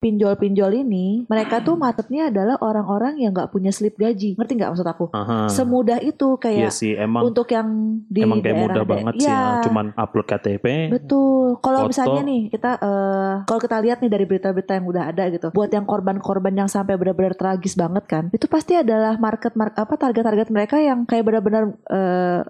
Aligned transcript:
pinjol-pinjol 0.00 0.72
ini 0.74 1.28
mereka 1.28 1.60
tuh 1.60 1.76
marketnya 1.76 2.32
adalah 2.32 2.56
orang-orang 2.58 3.20
yang 3.20 3.30
nggak 3.30 3.52
punya 3.52 3.68
slip 3.68 3.94
gaji. 3.94 4.34
Ngerti 4.34 4.52
nggak 4.56 4.70
maksud 4.72 4.88
aku? 4.88 5.04
Aha. 5.12 5.46
Semudah 5.46 6.00
itu 6.00 6.34
Iya 6.34 6.42
kayak 6.66 6.72
sih, 6.72 6.96
emang 6.96 7.28
untuk 7.28 7.46
yang 7.52 7.68
di 8.08 8.24
emang 8.24 8.40
kayak 8.40 8.48
daerah 8.50 8.64
mudah 8.64 8.82
da- 8.82 8.90
banget 8.90 9.14
sih 9.20 9.28
Iya. 9.28 9.36
ya. 9.36 9.62
Cuman 9.68 9.86
upload 9.94 10.26
KTP. 10.26 10.66
Betul. 10.88 11.60
Kalau 11.60 11.86
misalnya 11.86 12.22
nih 12.24 12.40
kita 12.48 12.70
eh 12.76 13.34
kalau 13.44 13.60
kita 13.60 13.76
lihat 13.78 14.00
nih 14.00 14.10
dari 14.10 14.24
berita-berita 14.24 14.72
yang 14.74 14.86
udah 14.88 15.04
ada 15.06 15.24
gitu, 15.28 15.46
buat 15.52 15.68
yang 15.68 15.84
korban-korban 15.84 16.54
yang 16.56 16.68
sampai 16.68 16.96
benar-benar 16.96 17.36
tragis 17.36 17.76
banget 17.76 18.04
kan, 18.08 18.24
itu 18.32 18.48
pasti 18.48 18.74
adalah 18.74 19.20
market 19.20 19.52
mark 19.52 19.76
apa 19.76 19.94
target-target 19.94 20.48
mereka 20.48 20.80
yang 20.80 21.04
kayak 21.04 21.22
benar-benar 21.22 21.76
eh 21.86 22.40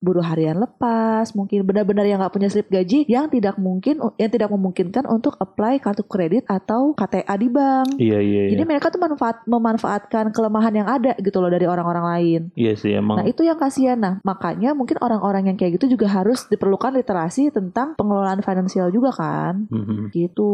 buruh 0.00 0.24
harian 0.24 0.56
lepas, 0.56 1.36
mungkin 1.36 1.62
benar-benar 1.68 2.08
yang 2.08 2.24
nggak 2.24 2.32
punya 2.32 2.48
slip 2.48 2.72
gaji, 2.72 3.04
yang 3.04 3.28
tidak 3.28 3.60
mungkin, 3.60 4.00
yang 4.16 4.32
tidak 4.32 4.48
memungkinkan 4.48 5.04
untuk 5.04 5.36
apply 5.36 5.76
kartu 5.78 6.02
kredit 6.08 6.48
atau 6.48 6.96
KTA 6.96 7.36
di 7.36 7.48
bank. 7.52 8.00
Iya 8.00 8.18
iya 8.18 8.40
iya. 8.48 8.50
Jadi 8.56 8.62
mereka 8.64 8.88
tuh 8.88 8.98
manfaat, 8.98 9.44
memanfaatkan 9.44 10.32
kelemahan 10.32 10.72
yang 10.72 10.88
ada 10.88 11.12
gitu 11.20 11.38
loh 11.38 11.52
dari 11.52 11.68
orang-orang 11.68 12.04
lain. 12.16 12.40
Iya 12.56 12.72
sih 12.80 12.96
emang. 12.96 13.20
Nah 13.20 13.26
itu 13.28 13.44
yang 13.44 13.60
kasihan. 13.60 14.00
Nah 14.00 14.14
makanya 14.24 14.72
mungkin 14.72 14.96
orang-orang 15.04 15.52
yang 15.52 15.56
kayak 15.60 15.76
gitu 15.76 15.94
juga 15.94 16.08
harus 16.08 16.48
diperlukan 16.48 16.96
literasi 16.96 17.52
tentang 17.52 17.92
pengelolaan 18.00 18.40
finansial 18.40 18.88
juga 18.88 19.12
kan. 19.12 19.68
Mhm. 19.68 20.16
Gitu. 20.16 20.52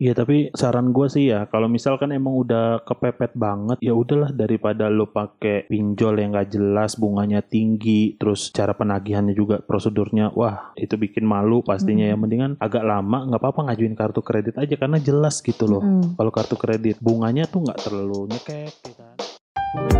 Iya 0.00 0.16
tapi 0.16 0.48
saran 0.56 0.96
gue 0.96 1.06
sih 1.12 1.28
ya 1.28 1.44
kalau 1.52 1.68
misalkan 1.68 2.16
emang 2.16 2.32
udah 2.32 2.80
kepepet 2.88 3.36
banget 3.36 3.76
ya 3.84 3.92
udahlah 3.92 4.32
daripada 4.32 4.88
lo 4.88 5.12
pakai 5.12 5.68
pinjol 5.68 6.16
yang 6.16 6.32
gak 6.32 6.56
jelas 6.56 6.96
bunganya 6.96 7.44
tinggi 7.44 8.16
terus 8.16 8.48
cara 8.54 8.69
penagihannya 8.72 9.32
juga 9.32 9.58
prosedurnya 9.58 10.32
wah 10.32 10.72
itu 10.74 10.94
bikin 10.94 11.22
malu 11.22 11.60
pastinya 11.60 12.04
Mm. 12.04 12.12
ya 12.12 12.16
mendingan 12.16 12.52
agak 12.58 12.82
lama 12.82 13.28
nggak 13.28 13.40
apa-apa 13.40 13.60
ngajuin 13.68 13.94
kartu 13.94 14.20
kredit 14.20 14.56
aja 14.56 14.74
karena 14.74 14.98
jelas 14.98 15.38
gitu 15.40 15.64
loh 15.64 15.82
Mm. 15.82 16.16
kalau 16.16 16.30
kartu 16.30 16.54
kredit 16.54 16.96
bunganya 16.98 17.44
tuh 17.44 17.62
nggak 17.62 17.80
terlalu 17.80 18.28
nyekek 18.28 18.72
ya 18.82 18.92
kan 18.96 19.99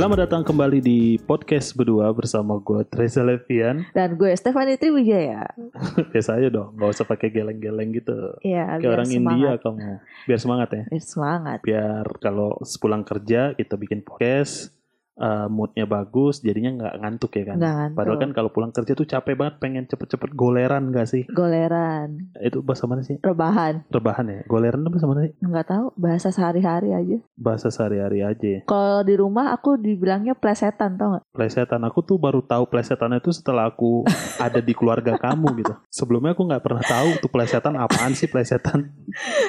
Selamat 0.00 0.24
datang 0.24 0.40
kembali 0.40 0.80
di 0.80 1.20
podcast 1.28 1.76
berdua 1.76 2.08
bersama 2.16 2.56
gue 2.56 2.88
Treza 2.88 3.20
Levian. 3.20 3.84
Dan 3.92 4.16
gue 4.16 4.32
Stefani 4.32 4.80
Triwijaya. 4.80 5.44
Biasa 6.16 6.40
aja 6.40 6.48
dong, 6.48 6.72
nggak 6.72 6.88
usah 6.88 7.04
pakai 7.04 7.28
geleng-geleng 7.28 7.92
gitu. 7.92 8.32
Iya, 8.40 8.80
Kayak 8.80 8.96
orang 8.96 9.08
semangat. 9.12 9.28
India 9.36 9.52
kamu. 9.60 9.78
Biar 10.24 10.40
semangat 10.40 10.68
ya. 10.72 10.82
Biar 10.88 11.04
semangat. 11.04 11.58
Biar 11.60 12.04
kalau 12.16 12.56
sepulang 12.64 13.04
kerja 13.04 13.52
kita 13.52 13.76
bikin 13.76 14.00
podcast, 14.00 14.72
eh, 15.20 15.48
moodnya 15.52 15.84
bagus, 15.84 16.40
jadinya 16.40 16.70
nggak 16.80 16.94
ngantuk 17.04 17.32
ya 17.36 17.44
kan. 17.52 17.56
Enggak 17.60 17.74
ngantuk. 17.76 17.96
Padahal 18.00 18.18
kan 18.18 18.30
kalau 18.32 18.50
pulang 18.50 18.72
kerja 18.72 18.92
tuh 18.96 19.06
capek 19.06 19.34
banget, 19.36 19.54
pengen 19.60 19.84
cepet-cepet 19.86 20.30
goleran 20.32 20.88
gak 20.90 21.08
sih? 21.12 21.22
Goleran. 21.28 22.32
Itu 22.40 22.64
bahasa 22.64 22.88
mana 22.88 23.04
sih? 23.04 23.20
Rebahan. 23.20 23.84
Rebahan 23.92 24.26
ya? 24.32 24.40
Goleran 24.48 24.80
itu 24.80 24.90
bahasa 24.90 25.06
mana 25.06 25.20
sih? 25.28 25.32
Enggak 25.44 25.66
tahu. 25.68 25.86
Bahasa 26.00 26.28
sehari-hari 26.32 26.90
aja. 26.96 27.16
Bahasa 27.36 27.68
sehari-hari 27.68 28.24
aja 28.24 28.46
ya. 28.46 28.60
Kalau 28.64 29.04
di 29.04 29.14
rumah 29.14 29.52
aku 29.52 29.76
dibilangnya 29.76 30.32
plesetan 30.32 30.96
tau 30.96 31.20
gak? 31.20 31.24
Plesetan 31.30 31.84
aku 31.84 32.00
tuh 32.00 32.16
baru 32.16 32.40
tahu 32.40 32.66
plesetan 32.72 33.12
itu 33.14 33.30
setelah 33.30 33.68
aku 33.68 34.08
ada 34.46 34.64
di 34.64 34.72
keluarga 34.72 35.20
kamu 35.20 35.46
gitu. 35.60 35.74
Sebelumnya 35.92 36.32
aku 36.32 36.48
nggak 36.48 36.64
pernah 36.64 36.84
tahu 36.84 37.20
tuh 37.20 37.30
plesetan 37.30 37.76
apaan 37.76 38.16
sih 38.16 38.30
plesetan. 38.30 38.88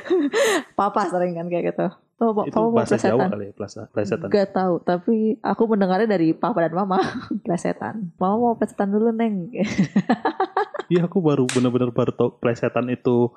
Papa 0.79 1.07
sering 1.07 1.37
kan 1.39 1.47
kayak 1.47 1.73
gitu. 1.73 1.87
Oh, 2.21 2.37
itu 2.39 2.53
papa 2.53 2.69
bahasa 2.71 2.95
Jawa 2.95 3.17
plesetan. 3.17 3.27
kali 3.27 3.43
ya 3.43 3.53
plesetan. 3.89 4.29
Gak 4.29 4.49
tahu, 4.51 4.73
tapi 4.79 5.15
aku 5.41 5.63
mendengarnya 5.65 6.05
dari 6.07 6.31
papa 6.31 6.61
dan 6.61 6.73
mama 6.75 7.01
plesetan. 7.43 8.13
Mama 8.15 8.35
mau 8.37 8.53
plesetan 8.53 8.87
dulu 8.87 9.09
neng. 9.09 9.49
Iya 10.87 11.07
aku 11.07 11.17
baru 11.19 11.47
bener-bener 11.47 11.87
baru 11.89 12.11
tahu 12.11 12.35
plesetan 12.37 12.91
itu 12.91 13.31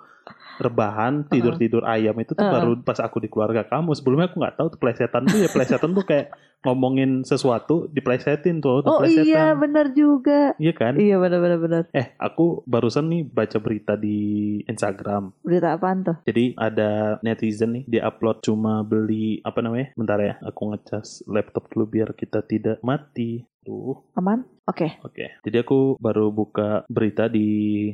rebahan 0.56 1.22
tidur 1.24 1.54
tidur 1.54 1.82
ayam 1.84 2.14
itu 2.16 2.30
tuh 2.32 2.40
Uh-uh. 2.40 2.50
baru 2.52 2.70
pas 2.80 2.98
aku 2.98 3.18
di 3.18 3.26
keluarga 3.26 3.62
kamu 3.62 3.90
sebelumnya 3.92 4.26
aku 4.26 4.38
nggak 4.38 4.56
tahu 4.56 4.66
tuh 4.68 4.80
plesetan 4.80 5.22
tuh 5.24 5.36
ya 5.36 5.46
plesetan 5.48 5.90
tuh 5.92 6.02
kayak 6.02 6.34
ngomongin 6.62 7.22
sesuatu 7.22 7.86
diplesetin 7.88 8.58
tuh 8.58 8.82
Oh 8.82 8.98
plesetan. 8.98 9.22
iya 9.22 9.52
benar 9.52 9.92
juga. 9.92 10.56
iya 10.56 10.72
kan 10.72 10.96
Iya 10.96 11.20
benar 11.20 11.38
benar 11.38 11.58
benar. 11.60 11.82
eh 11.92 12.10
aku 12.16 12.64
barusan 12.64 13.06
nih 13.06 13.22
baca 13.22 13.58
berita 13.58 13.94
di 13.94 14.18
Instagram 14.64 15.30
Berita 15.40 15.74
apaan 15.74 16.02
tuh? 16.02 16.16
jadi 16.24 16.56
ada 16.56 16.90
netizen 17.20 17.70
nih 17.72 17.84
dia 17.86 18.02
upload 18.04 18.40
cuma 18.40 18.73
beli 18.82 19.38
apa 19.46 19.60
namanya 19.62 19.94
bentar 19.94 20.18
ya 20.18 20.34
aku 20.42 20.74
ngecas 20.74 21.22
laptop 21.30 21.70
dulu 21.70 21.86
biar 22.00 22.16
kita 22.16 22.42
tidak 22.42 22.82
mati 22.82 23.46
tuh 23.64 24.04
Aman? 24.14 24.44
Oke. 24.64 24.96
Oke, 25.04 25.28
jadi 25.44 25.60
aku 25.60 26.00
baru 26.00 26.32
buka 26.32 26.88
berita 26.88 27.28
di 27.28 27.44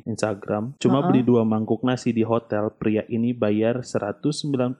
Instagram. 0.07 0.79
Cuma 0.79 1.03
Uh-uh. 1.03 1.09
beli 1.11 1.27
dua 1.27 1.43
mangkuk 1.43 1.83
nasi 1.83 2.15
di 2.15 2.23
hotel. 2.23 2.71
Pria 2.71 3.03
ini 3.09 3.35
bayar 3.35 3.83
198.000 3.83 4.79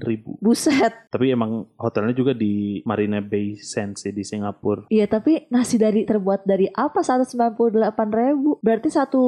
ribu. 0.00 0.40
Buset. 0.40 0.88
Tapi 1.12 1.28
emang 1.28 1.68
hotelnya 1.76 2.12
juga 2.12 2.32
di 2.32 2.80
Marina 2.82 3.20
Bay 3.20 3.56
Sands 3.56 4.02
ya, 4.02 4.12
di 4.12 4.24
Singapura. 4.24 4.88
Iya 4.88 5.04
tapi 5.06 5.44
nasi 5.48 5.76
dari 5.76 6.04
terbuat 6.04 6.44
dari 6.44 6.64
apa 6.66 7.04
198 7.04 7.76
ribu? 8.10 8.56
Berarti 8.58 8.88
satu 8.88 9.22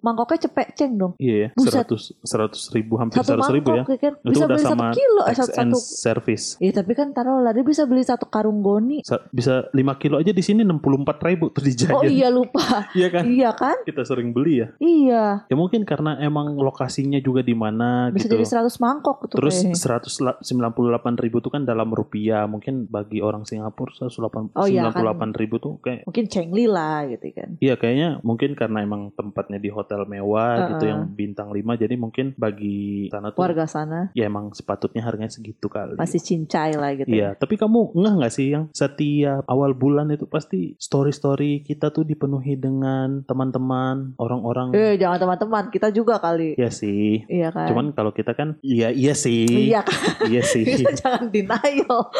mangkoknya 0.00 0.48
cepek 0.48 0.68
ceng 0.72 0.96
dong. 0.96 1.12
Iya 1.20 1.36
ya, 1.36 1.48
Buset. 1.52 1.84
100 1.84 2.24
100 2.24 2.72
ribu 2.72 2.96
hampir 2.96 3.20
Satu 3.20 3.36
100 3.36 3.52
ribu 3.52 3.68
ya. 3.70 3.84
kan? 3.84 4.14
Itu 4.16 4.32
Bisa 4.32 4.44
udah 4.44 4.48
beli 4.48 4.64
satu 4.64 4.72
sama 4.72 4.86
kilo. 4.92 5.22
Eh, 5.24 5.36
satu, 5.36 5.52
satu. 5.52 5.76
service. 5.76 6.46
Iya 6.56 6.72
tapi 6.74 6.92
kan 6.96 7.12
taruh 7.12 7.44
lah 7.44 7.52
dia 7.52 7.60
bisa 7.60 7.84
beli 7.84 8.00
satu 8.00 8.26
karung 8.26 8.64
goni. 8.64 9.04
Sa- 9.04 9.20
Bisa 9.28 9.68
5 9.76 10.00
kilo 10.00 10.16
aja 10.16 10.32
di 10.34 10.42
sini 10.42 10.66
64 10.66 11.22
ribu 11.22 11.48
tuh 11.48 11.62
di 11.62 11.72
Giant. 11.72 11.94
Oh 11.94 12.02
iya 12.02 12.28
lupa. 12.28 12.62
Iya 12.94 13.08
kan? 13.10 13.22
iya 13.26 13.50
kan? 13.54 13.76
Kita 13.82 14.02
sering 14.02 14.30
beli 14.30 14.62
ya. 14.62 14.68
Iya. 14.78 15.46
Ya 15.46 15.54
mungkin 15.56 15.86
karena 15.86 16.18
emang 16.18 16.58
lokasinya 16.58 17.18
juga 17.18 17.40
di 17.40 17.54
mana 17.54 18.10
Bisa 18.10 18.26
gitu. 18.26 18.38
jadi 18.38 18.66
100 18.66 18.82
mangkok 18.82 19.30
tuh 19.30 19.38
Terus. 19.38 19.62
198 19.72 21.22
ribu 21.22 21.38
itu 21.38 21.50
kan 21.50 21.62
dalam 21.62 21.90
rupiah 21.90 22.46
mungkin 22.46 22.86
bagi 22.86 23.20
orang 23.20 23.44
Singapura 23.44 23.92
198 23.94 24.54
Oh 24.56 24.66
iya, 24.66 24.90
kan. 24.90 25.30
ribu 25.34 25.56
tuh 25.58 25.78
kayak 25.80 26.06
Mungkin 26.06 26.24
cengli 26.26 26.64
lah 26.66 27.06
gitu 27.06 27.30
kan. 27.34 27.56
Iya 27.58 27.74
kayaknya 27.76 28.18
mungkin 28.22 28.54
karena 28.54 28.82
emang 28.82 29.10
tempatnya 29.14 29.58
di 29.58 29.70
hotel 29.70 30.06
mewah 30.06 30.74
gitu 30.74 30.84
Uh-uh. 30.84 30.90
yang 30.90 31.02
bintang 31.10 31.48
5 31.50 31.60
jadi 31.78 31.94
mungkin 31.94 32.34
bagi 32.34 33.08
sana 33.10 33.30
tuh 33.30 33.40
Warga 33.40 33.66
sana 33.68 34.10
ya 34.12 34.26
emang 34.26 34.50
sepatutnya 34.52 35.02
harganya 35.04 35.30
segitu 35.30 35.66
kali. 35.68 35.94
masih 35.94 36.20
cincai 36.20 36.74
lah 36.74 36.90
gitu. 36.96 37.08
Iya, 37.10 37.36
tapi 37.36 37.54
kamu 37.54 37.94
ngeh 37.94 38.14
nggak 38.18 38.32
sih 38.32 38.48
yang 38.54 38.64
setiap 38.74 39.44
awal 39.46 39.72
bulan 39.76 40.10
itu 40.10 40.23
pasti 40.26 40.74
story-story 40.78 41.62
kita 41.62 41.90
tuh 41.90 42.04
dipenuhi 42.06 42.56
dengan 42.58 43.22
teman-teman, 43.24 44.16
orang-orang. 44.18 44.72
Eh 44.74 44.96
jangan 45.00 45.18
teman-teman, 45.20 45.64
kita 45.70 45.90
juga 45.90 46.18
kali. 46.18 46.56
Iya 46.58 46.70
sih. 46.70 47.24
Iya 47.26 47.50
kan? 47.54 47.68
Cuman 47.70 47.86
kalau 47.92 48.10
kita 48.10 48.32
kan 48.34 48.58
iya 48.60 48.90
iya 48.90 49.12
sih. 49.16 49.70
Iya 49.70 49.84
kan? 49.84 50.28
Iya 50.28 50.42
sih. 50.42 50.62
Kita 50.64 50.90
jangan 51.00 51.30
denial. 51.30 51.98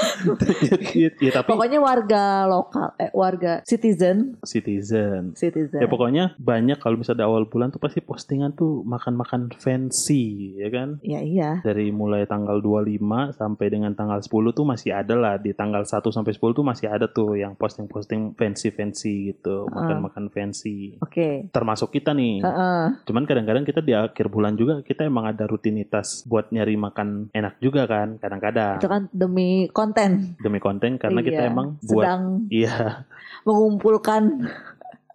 Iya, 0.94 1.10
iya, 1.18 1.30
tapi 1.34 1.50
Pokoknya 1.50 1.78
warga 1.82 2.46
lokal, 2.46 2.94
eh 3.02 3.10
warga 3.10 3.60
citizen, 3.66 4.38
citizen. 4.46 5.34
citizen. 5.34 5.80
Ya 5.82 5.88
pokoknya 5.90 6.38
banyak 6.38 6.78
kalau 6.78 7.00
misalnya 7.00 7.26
awal 7.26 7.50
bulan 7.50 7.74
tuh 7.74 7.82
pasti 7.82 7.98
postingan 7.98 8.54
tuh 8.54 8.86
makan-makan 8.86 9.50
fancy 9.58 10.54
ya 10.60 10.68
kan. 10.70 11.02
Iya 11.02 11.20
iya. 11.24 11.50
Dari 11.66 11.90
mulai 11.90 12.28
tanggal 12.30 12.62
25 12.62 13.34
sampai 13.34 13.66
dengan 13.68 13.92
tanggal 13.98 14.22
10 14.22 14.30
tuh 14.54 14.64
masih 14.66 14.90
ada 14.94 15.14
lah 15.18 15.34
di 15.40 15.50
tanggal 15.50 15.82
1 15.82 15.98
sampai 16.14 16.32
10 16.32 16.56
tuh 16.56 16.64
masih 16.64 16.86
ada 16.90 17.06
tuh 17.10 17.34
yang 17.34 17.58
posting-posting 17.94 18.34
fancy-fancy 18.34 19.30
gitu, 19.30 19.70
makan-makan 19.70 20.26
fancy. 20.34 20.98
Oke. 20.98 21.46
Termasuk 21.54 21.94
kita 21.94 22.10
nih. 22.10 22.42
Heeh. 22.42 22.82
Cuman 23.06 23.22
kadang-kadang 23.22 23.62
kita 23.62 23.78
di 23.78 23.94
akhir 23.94 24.26
bulan 24.26 24.58
juga 24.58 24.82
kita 24.82 25.06
emang 25.06 25.30
ada 25.30 25.46
rutinitas 25.46 26.26
buat 26.26 26.50
nyari 26.50 26.74
makan 26.74 27.30
enak 27.30 27.62
juga 27.62 27.86
kan 27.86 28.18
kadang-kadang. 28.18 28.82
Itu 28.82 28.90
kan 28.90 29.06
demi 29.14 29.70
konten. 29.70 30.34
Demi 30.42 30.58
konten 30.58 30.98
karena 30.98 31.22
kita 31.22 31.46
Iya. 31.46 31.50
emang 31.54 31.78
buat 31.86 32.02
sedang 32.02 32.22
iya 32.50 33.06
mengumpulkan 33.44 34.50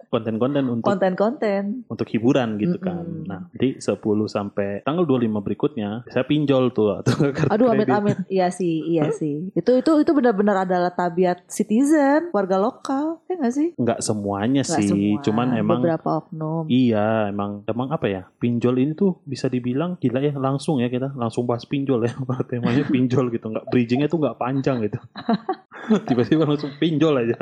konten-konten 0.09 0.65
untuk 0.65 0.89
konten-konten. 0.89 1.85
untuk 1.85 2.07
hiburan 2.09 2.57
gitu 2.57 2.81
kan. 2.81 3.05
Mm-mm. 3.05 3.29
Nah, 3.29 3.41
di 3.53 3.77
10 3.77 3.93
sampai 4.25 4.81
tanggal 4.81 5.05
25 5.05 5.45
berikutnya 5.45 6.03
saya 6.09 6.25
pinjol 6.25 6.73
tuh 6.73 6.93
atau 6.99 7.29
kartu 7.29 7.53
Aduh 7.53 7.69
amit-amit. 7.71 8.17
Iya 8.25 8.49
sih, 8.49 8.89
iya 8.89 9.13
sih. 9.13 9.53
Itu 9.53 9.77
itu 9.77 9.91
itu 10.01 10.11
benar-benar 10.11 10.65
adalah 10.65 10.91
tabiat 10.91 11.45
citizen, 11.45 12.33
warga 12.33 12.57
lokal, 12.57 13.21
ya 13.29 13.37
nggak 13.37 13.53
sih? 13.53 13.67
Nggak 13.77 13.99
semuanya 14.01 14.65
Nggak 14.65 14.79
sih, 14.81 14.89
semua, 14.89 15.23
cuman 15.23 15.47
emang 15.55 15.81
beberapa 15.85 16.09
oknum. 16.25 16.65
Iya, 16.67 17.29
emang 17.29 17.63
emang 17.69 17.87
apa 17.93 18.09
ya? 18.09 18.21
Pinjol 18.41 18.81
ini 18.81 18.97
tuh 18.97 19.21
bisa 19.23 19.45
dibilang 19.47 20.01
gila 20.01 20.19
ya 20.25 20.33
langsung 20.35 20.81
ya 20.81 20.89
kita 20.89 21.13
langsung 21.13 21.45
bahas 21.45 21.63
pinjol 21.69 22.09
ya. 22.09 22.13
Temanya 22.49 22.83
pinjol 22.89 23.29
gitu, 23.29 23.45
nggak 23.53 23.69
bridgingnya 23.69 24.09
tuh 24.09 24.19
nggak 24.19 24.37
panjang 24.41 24.81
gitu. 24.81 24.97
Tiba-tiba 26.07 26.43
langsung 26.45 26.73
pinjol 26.77 27.25
aja. 27.25 27.37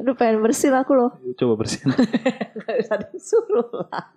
Aduh 0.00 0.14
pengen 0.18 0.42
bersin 0.42 0.74
aku 0.74 0.92
loh. 0.96 1.10
Coba 1.38 1.64
bersihin. 1.64 1.94
Gak 2.64 2.76
bisa 2.80 2.94
disuruh 3.10 3.68
lah. 3.86 4.10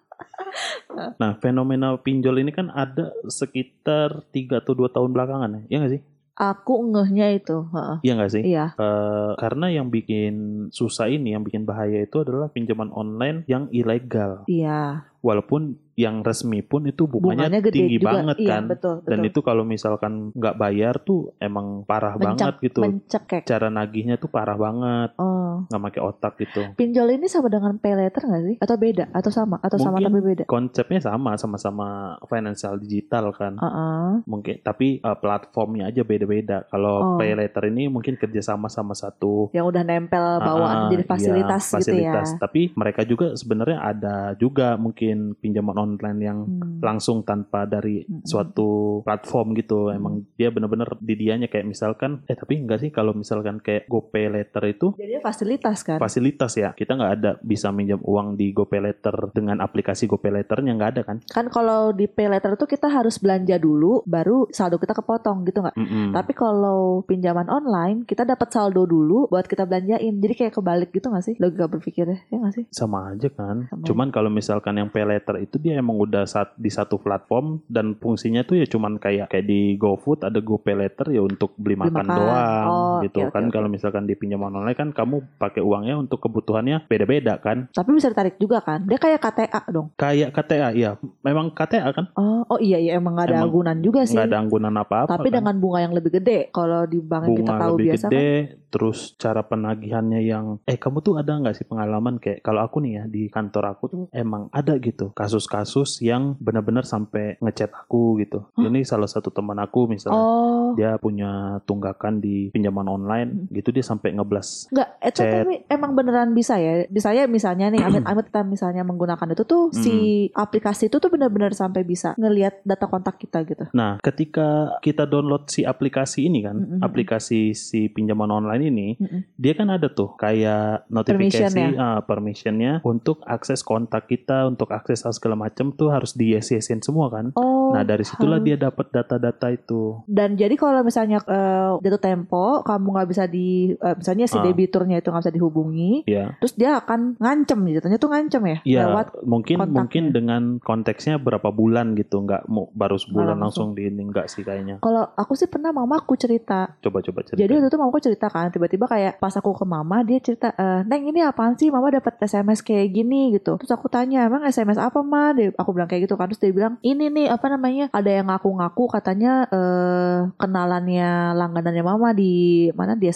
nah, 1.22 1.38
fenomena 1.38 1.94
pinjol 2.02 2.42
ini 2.42 2.50
kan 2.50 2.74
ada 2.74 3.14
sekitar 3.30 4.26
3 4.34 4.62
atau 4.62 4.74
2 4.74 4.90
tahun 4.90 5.14
belakangan 5.14 5.50
ya. 5.50 5.62
Iya 5.70 5.78
nggak 5.84 5.94
sih? 5.94 6.02
Aku 6.38 6.94
ngehnya 6.94 7.34
itu. 7.34 7.66
heeh. 7.74 7.98
Iya 8.06 8.14
nggak 8.14 8.32
sih? 8.34 8.44
Iya. 8.46 8.66
Eh, 8.78 9.32
karena 9.42 9.66
yang 9.74 9.90
bikin 9.90 10.34
susah 10.70 11.10
ini, 11.10 11.34
yang 11.34 11.42
bikin 11.42 11.66
bahaya 11.66 12.06
itu 12.06 12.22
adalah 12.22 12.54
pinjaman 12.54 12.94
online 12.94 13.42
yang 13.50 13.66
ilegal. 13.74 14.46
Iya. 14.46 15.10
Walaupun 15.20 15.62
yang 15.98 16.22
resmi 16.22 16.62
pun 16.62 16.86
itu 16.86 17.10
bunganya, 17.10 17.50
Bunganya 17.50 17.60
gede 17.60 17.74
tinggi 17.74 17.98
juga. 17.98 18.14
banget 18.14 18.38
iya, 18.38 18.50
kan. 18.54 18.64
betul, 18.70 18.94
betul. 19.02 19.10
Dan 19.10 19.20
itu 19.26 19.40
kalau 19.42 19.64
misalkan 19.66 20.14
nggak 20.32 20.56
bayar 20.56 21.02
tuh 21.02 21.34
emang 21.42 21.82
parah 21.84 22.14
Mencek- 22.14 22.38
banget 22.38 22.56
gitu. 22.62 22.82
mencekek. 22.86 23.42
Cara 23.44 23.68
nagihnya 23.68 24.16
tuh 24.16 24.30
parah 24.30 24.54
banget, 24.54 25.18
Oh. 25.18 25.66
nggak 25.66 25.82
pakai 25.84 26.02
otak 26.04 26.34
gitu. 26.38 26.62
Pinjol 26.78 27.10
ini 27.12 27.26
sama 27.26 27.50
dengan 27.50 27.74
pay 27.76 27.98
letter 27.98 28.24
nggak 28.24 28.44
sih? 28.44 28.56
Atau 28.62 28.78
beda? 28.78 29.10
Atau 29.10 29.34
sama? 29.34 29.58
Atau 29.58 29.82
sama 29.82 29.98
Mungkin 29.98 30.06
tapi 30.08 30.20
beda? 30.22 30.44
Konsepnya 30.46 31.00
sama, 31.02 31.34
sama-sama 31.34 31.88
financial 32.24 32.78
digital 32.78 33.34
kan. 33.34 33.58
Heeh. 33.58 34.22
Mungkin 34.24 34.62
tapi 34.62 35.02
uh, 35.02 35.18
platformnya 35.18 35.90
aja 35.90 36.06
beda-beda. 36.06 36.62
Oh. 36.62 36.66
Kalau 36.70 36.96
pay 37.18 37.34
letter 37.34 37.66
ini 37.68 37.90
mungkin 37.90 38.14
kerjasama 38.16 38.70
sama 38.70 38.94
satu 38.94 39.50
Yang 39.50 39.66
udah 39.66 39.82
nempel 39.82 40.26
bawaan 40.38 40.78
Ah, 40.78 40.90
jadi 40.90 41.02
iya, 41.02 41.10
fasilitas, 41.10 41.64
fasilitas. 41.68 42.28
gitu 42.28 42.38
ya. 42.38 42.40
Tapi 42.40 42.62
mereka 42.78 43.02
juga 43.02 43.34
sebenarnya 43.34 43.82
ada 43.82 44.16
juga 44.36 44.78
mungkin 44.78 45.07
pinjaman 45.38 45.76
online 45.76 46.20
yang 46.20 46.40
Hmm. 46.48 46.80
langsung 46.80 47.22
tanpa 47.22 47.66
dari 47.66 48.04
Mm-mm. 48.04 48.24
suatu 48.24 49.02
platform 49.02 49.54
gitu. 49.54 49.90
Emang 49.90 50.24
dia 50.36 50.50
bener-bener 50.50 50.88
di 50.98 51.14
dianya 51.14 51.48
kayak 51.48 51.66
misalkan, 51.66 52.24
eh 52.26 52.34
tapi 52.34 52.58
enggak 52.58 52.80
sih 52.80 52.90
kalau 52.90 53.12
misalkan 53.12 53.60
kayak 53.60 53.86
GoPay 53.86 54.30
Letter 54.30 54.64
itu 54.66 54.88
Jadi 54.94 55.20
fasilitas 55.20 55.84
kan? 55.84 55.98
fasilitas 55.98 56.52
ya. 56.56 56.72
Kita 56.72 56.94
nggak 56.94 57.14
ada 57.14 57.32
bisa 57.42 57.70
minjam 57.70 58.00
uang 58.02 58.36
di 58.36 58.52
GoPay 58.52 58.82
Letter 58.82 59.32
dengan 59.32 59.60
aplikasi 59.60 60.06
GoPay 60.06 60.32
Letternya 60.34 60.72
nggak 60.74 60.92
ada 60.94 61.02
kan? 61.04 61.18
Kan 61.28 61.48
kalau 61.48 61.92
di 61.92 62.08
pay 62.08 62.28
letter 62.28 62.56
itu 62.56 62.66
kita 62.66 62.88
harus 62.88 63.18
belanja 63.18 63.58
dulu, 63.58 64.02
baru 64.04 64.48
saldo 64.50 64.78
kita 64.78 64.94
kepotong 64.94 65.44
gitu 65.44 65.62
nggak? 65.62 65.76
Mm-mm. 65.76 66.12
Tapi 66.14 66.32
kalau 66.34 67.02
pinjaman 67.04 67.48
online, 67.48 68.04
kita 68.04 68.24
dapat 68.24 68.50
saldo 68.50 68.84
dulu 68.84 69.28
buat 69.28 69.46
kita 69.46 69.66
belanjain. 69.66 70.18
Jadi 70.18 70.34
kayak 70.34 70.54
kebalik 70.56 70.90
gitu 70.92 71.08
nggak 71.08 71.24
sih? 71.24 71.36
Logika 71.38 71.68
berpikirnya, 71.68 72.20
ya 72.28 72.38
nggak 72.38 72.54
sih? 72.54 72.66
sama 72.72 73.12
aja 73.14 73.30
kan. 73.30 73.68
Sama. 73.70 73.84
Cuman 73.86 74.08
kalau 74.10 74.30
misalkan 74.30 74.78
yang 74.78 74.90
pay 74.98 75.06
letter 75.06 75.38
itu 75.38 75.56
dia 75.56 75.78
emang 75.78 75.94
udah 75.96 76.26
saat 76.26 76.58
di 76.58 76.68
satu 76.68 76.98
platform 76.98 77.62
dan 77.70 77.94
fungsinya 77.94 78.42
tuh 78.42 78.58
ya 78.58 78.66
cuman 78.66 78.98
kayak 78.98 79.30
kayak 79.30 79.46
di 79.46 79.78
GoFood 79.78 80.26
ada 80.26 80.42
GoPay 80.42 80.74
letter 80.76 81.14
ya 81.14 81.22
untuk 81.22 81.54
beli 81.54 81.78
Beli 81.78 81.84
makan, 81.84 81.94
makan. 82.02 82.18
doang 82.18 82.68
Oh, 82.68 82.98
gitu 83.00 83.20
oke, 83.22 83.30
kan. 83.30 83.44
oke, 83.44 83.54
Kalau 83.54 83.68
misalkan 83.68 84.04
di 84.04 84.16
pinjaman 84.16 84.50
online 84.50 84.74
kan 84.74 84.90
kamu 84.90 85.22
pakai 85.38 85.62
uangnya 85.62 85.94
untuk 85.96 86.18
kebutuhannya 86.18 86.82
beda-beda 86.84 87.38
kan. 87.38 87.70
Tapi 87.70 87.90
bisa 87.92 88.08
ditarik 88.08 88.36
juga 88.36 88.58
kan? 88.60 88.82
Dia 88.84 88.98
kayak 88.98 89.20
KTA 89.20 89.62
dong. 89.68 89.94
Kayak 89.94 90.32
KTA 90.32 90.74
ya, 90.74 90.96
memang 91.22 91.52
KTA 91.52 91.92
kan 91.92 92.06
Oh, 92.16 92.48
oh 92.48 92.58
iya 92.58 92.80
iya 92.80 92.96
emang 92.96 93.14
nggak 93.14 93.28
ada 93.28 93.36
Emang 93.36 93.46
anggunan 93.52 93.78
juga 93.78 94.02
sih. 94.02 94.16
nggak 94.16 94.26
ada 94.26 94.40
anggunan 94.40 94.74
apa-apa 94.74 95.12
Tapi 95.12 95.28
kan. 95.28 95.36
dengan 95.36 95.56
bunga 95.58 95.80
yang 95.80 95.94
lebih 95.94 96.12
gede. 96.14 96.50
Kalau 96.50 96.82
di 96.84 96.98
bank 96.98 97.24
yang 97.24 97.36
kita 97.36 97.44
bunga 97.44 97.60
tahu 97.60 97.76
lebih 97.76 97.86
biasa 97.86 98.06
gede, 98.08 98.30
kan. 98.32 98.66
terus 98.68 98.98
cara 99.18 99.42
penagihannya 99.44 100.22
yang 100.24 100.46
eh 100.64 100.78
kamu 100.78 100.98
tuh 101.00 101.14
ada 101.16 101.36
nggak 101.36 101.54
sih 101.54 101.68
pengalaman 101.68 102.16
kayak 102.18 102.40
kalau 102.40 102.64
aku 102.64 102.80
nih 102.80 102.94
ya 102.94 103.04
di 103.06 103.28
kantor 103.28 103.64
aku 103.70 103.84
tuh 103.86 104.02
emang 104.10 104.48
ada 104.50 104.74
gitu 104.76 104.87
kasus-kasus 105.12 106.00
yang 106.00 106.38
benar-benar 106.40 106.88
sampai 106.88 107.36
ngechat 107.44 107.74
aku 107.74 108.22
gitu. 108.24 108.48
Hah? 108.56 108.64
Ini 108.70 108.86
salah 108.88 109.10
satu 109.10 109.34
teman 109.34 109.58
aku 109.60 109.90
misalnya 109.92 110.16
Oh, 110.18 110.72
dia 110.78 110.96
punya 111.02 111.60
tunggakan 111.68 112.22
di 112.22 112.54
pinjaman 112.54 112.88
online 112.88 113.30
Hmm. 113.34 113.50
gitu 113.52 113.76
dia 113.76 113.84
sampai 113.84 114.16
ngeblas. 114.16 114.72
Enggak, 114.72 114.90
itu 115.04 115.20
Chat. 115.20 115.34
tapi 115.44 115.56
emang 115.68 115.92
beneran 115.98 116.32
bisa 116.32 116.56
ya. 116.62 116.88
Di 116.88 117.02
saya 117.04 117.28
misalnya 117.28 117.68
nih, 117.68 117.82
amit-amit 117.84 118.30
kita 118.30 118.44
misalnya 118.46 118.84
menggunakan 118.86 119.34
itu 119.34 119.44
tuh 119.44 119.74
si 119.74 119.96
aplikasi 120.36 120.94
itu 120.94 121.02
tuh 121.02 121.10
benar-benar 121.10 121.56
sampai 121.58 121.82
bisa 121.82 122.14
ngelihat 122.20 122.62
data 122.62 122.86
kontak 122.86 123.18
kita 123.18 123.42
gitu. 123.48 123.66
Nah, 123.74 123.98
ketika 124.04 124.78
kita 124.86 125.10
download 125.10 125.50
si 125.50 125.66
aplikasi 125.66 126.30
ini 126.30 126.46
kan, 126.46 126.56
Mm-mm. 126.60 126.80
aplikasi 126.86 127.58
si 127.58 127.90
pinjaman 127.90 128.30
online 128.30 128.64
ini, 128.70 128.88
Mm-mm. 129.02 129.22
dia 129.40 129.58
kan 129.58 129.74
ada 129.74 129.90
tuh 129.90 130.14
kayak 130.20 130.86
notifikasi 130.92 131.50
Permission 131.50 131.82
ah, 131.82 132.00
permissionnya 132.06 132.74
untuk 132.86 133.26
akses 133.26 133.66
kontak 133.66 134.06
kita, 134.06 134.46
untuk 134.46 134.70
akses 134.78 135.02
segala 135.10 135.36
macam 135.36 135.72
tuh 135.72 135.90
harus 135.90 136.14
di 136.14 136.32
yes 136.32 136.50
yesin 136.50 136.80
semua 136.80 137.10
kan. 137.10 137.34
Oh, 137.34 137.70
Nah 137.70 137.82
dari 137.82 138.02
situlah 138.02 138.38
harus. 138.38 138.48
dia 138.48 138.58
dapat 138.60 138.88
data-data 138.90 139.48
itu. 139.50 140.00
Dan 140.06 140.34
jadi 140.34 140.54
kalau 140.54 140.82
misalnya 140.82 141.20
eh, 141.20 141.72
jatuh 141.80 142.00
tempo, 142.00 142.62
kamu 142.62 142.88
nggak 142.94 143.10
bisa 143.10 143.24
di, 143.26 143.48
eh, 143.74 143.96
misalnya 143.96 144.26
si 144.26 144.36
Ah. 144.36 144.44
debiturnya 144.44 144.98
itu 144.98 145.08
nggak 145.08 145.24
bisa 145.24 145.34
dihubungi, 145.34 146.06
Ya, 146.06 146.36
terus 146.38 146.54
dia 146.54 146.78
akan 146.78 147.16
ngancem, 147.18 147.58
jatuhnya 147.68 147.98
tuh 147.98 148.08
ngancem 148.08 148.44
ya, 148.46 148.58
ya 148.64 148.82
lewat. 148.86 149.08
mungkin 149.24 149.56
kontaknya. 149.58 149.78
mungkin 149.78 150.04
dengan 150.12 150.42
konteksnya 150.60 151.16
berapa 151.18 151.50
bulan 151.50 151.96
gitu, 151.96 152.20
nggak 152.20 152.46
mau 152.48 152.68
baru 152.72 152.96
sebulan 152.96 153.36
langsung. 153.36 153.72
langsung 153.72 153.80
di 153.80 153.88
ini 153.88 154.04
nggak 154.06 154.28
sih 154.28 154.44
kayaknya. 154.44 154.78
Kalau 154.78 155.08
aku 155.12 155.34
sih 155.34 155.48
pernah 155.48 155.72
mamaku 155.72 156.14
cerita, 156.16 156.76
Coba-coba 156.78 157.24
cerita. 157.24 157.40
Jadi 157.40 157.52
waktu 157.54 157.68
itu 157.68 157.78
mamaku 157.78 158.00
cerita 158.02 158.28
kan, 158.28 158.48
tiba-tiba 158.48 158.86
kayak 158.86 159.18
pas 159.18 159.32
aku 159.32 159.54
ke 159.54 159.64
mama 159.64 160.04
dia 160.04 160.20
cerita, 160.20 160.52
e, 160.52 160.66
Neng 160.84 161.08
ini 161.08 161.22
apaan 161.22 161.56
sih 161.56 161.68
mama 161.68 161.88
dapat 161.90 162.20
SMS 162.20 162.60
kayak 162.62 162.92
gini 162.92 163.32
gitu. 163.34 163.56
Terus 163.56 163.72
aku 163.72 163.88
tanya, 163.88 164.26
emang 164.26 164.44
SMS 164.44 164.67
apa 164.76 165.00
ma? 165.08 165.32
Dia, 165.32 165.56
aku 165.56 165.72
bilang 165.72 165.88
kayak 165.88 166.12
gitu 166.12 166.20
kan, 166.20 166.28
terus 166.28 166.44
dia 166.44 166.52
bilang, 166.52 166.76
ini 166.84 167.08
nih 167.08 167.32
apa 167.32 167.48
namanya, 167.48 167.88
ada 167.96 168.12
yang 168.12 168.28
ngaku-ngaku 168.28 168.84
katanya 168.92 169.48
eh 169.48 170.28
kenalannya 170.36 171.32
langganannya 171.40 171.84
mama 171.88 172.12
di 172.12 172.68
mana 172.76 173.00
dia 173.00 173.16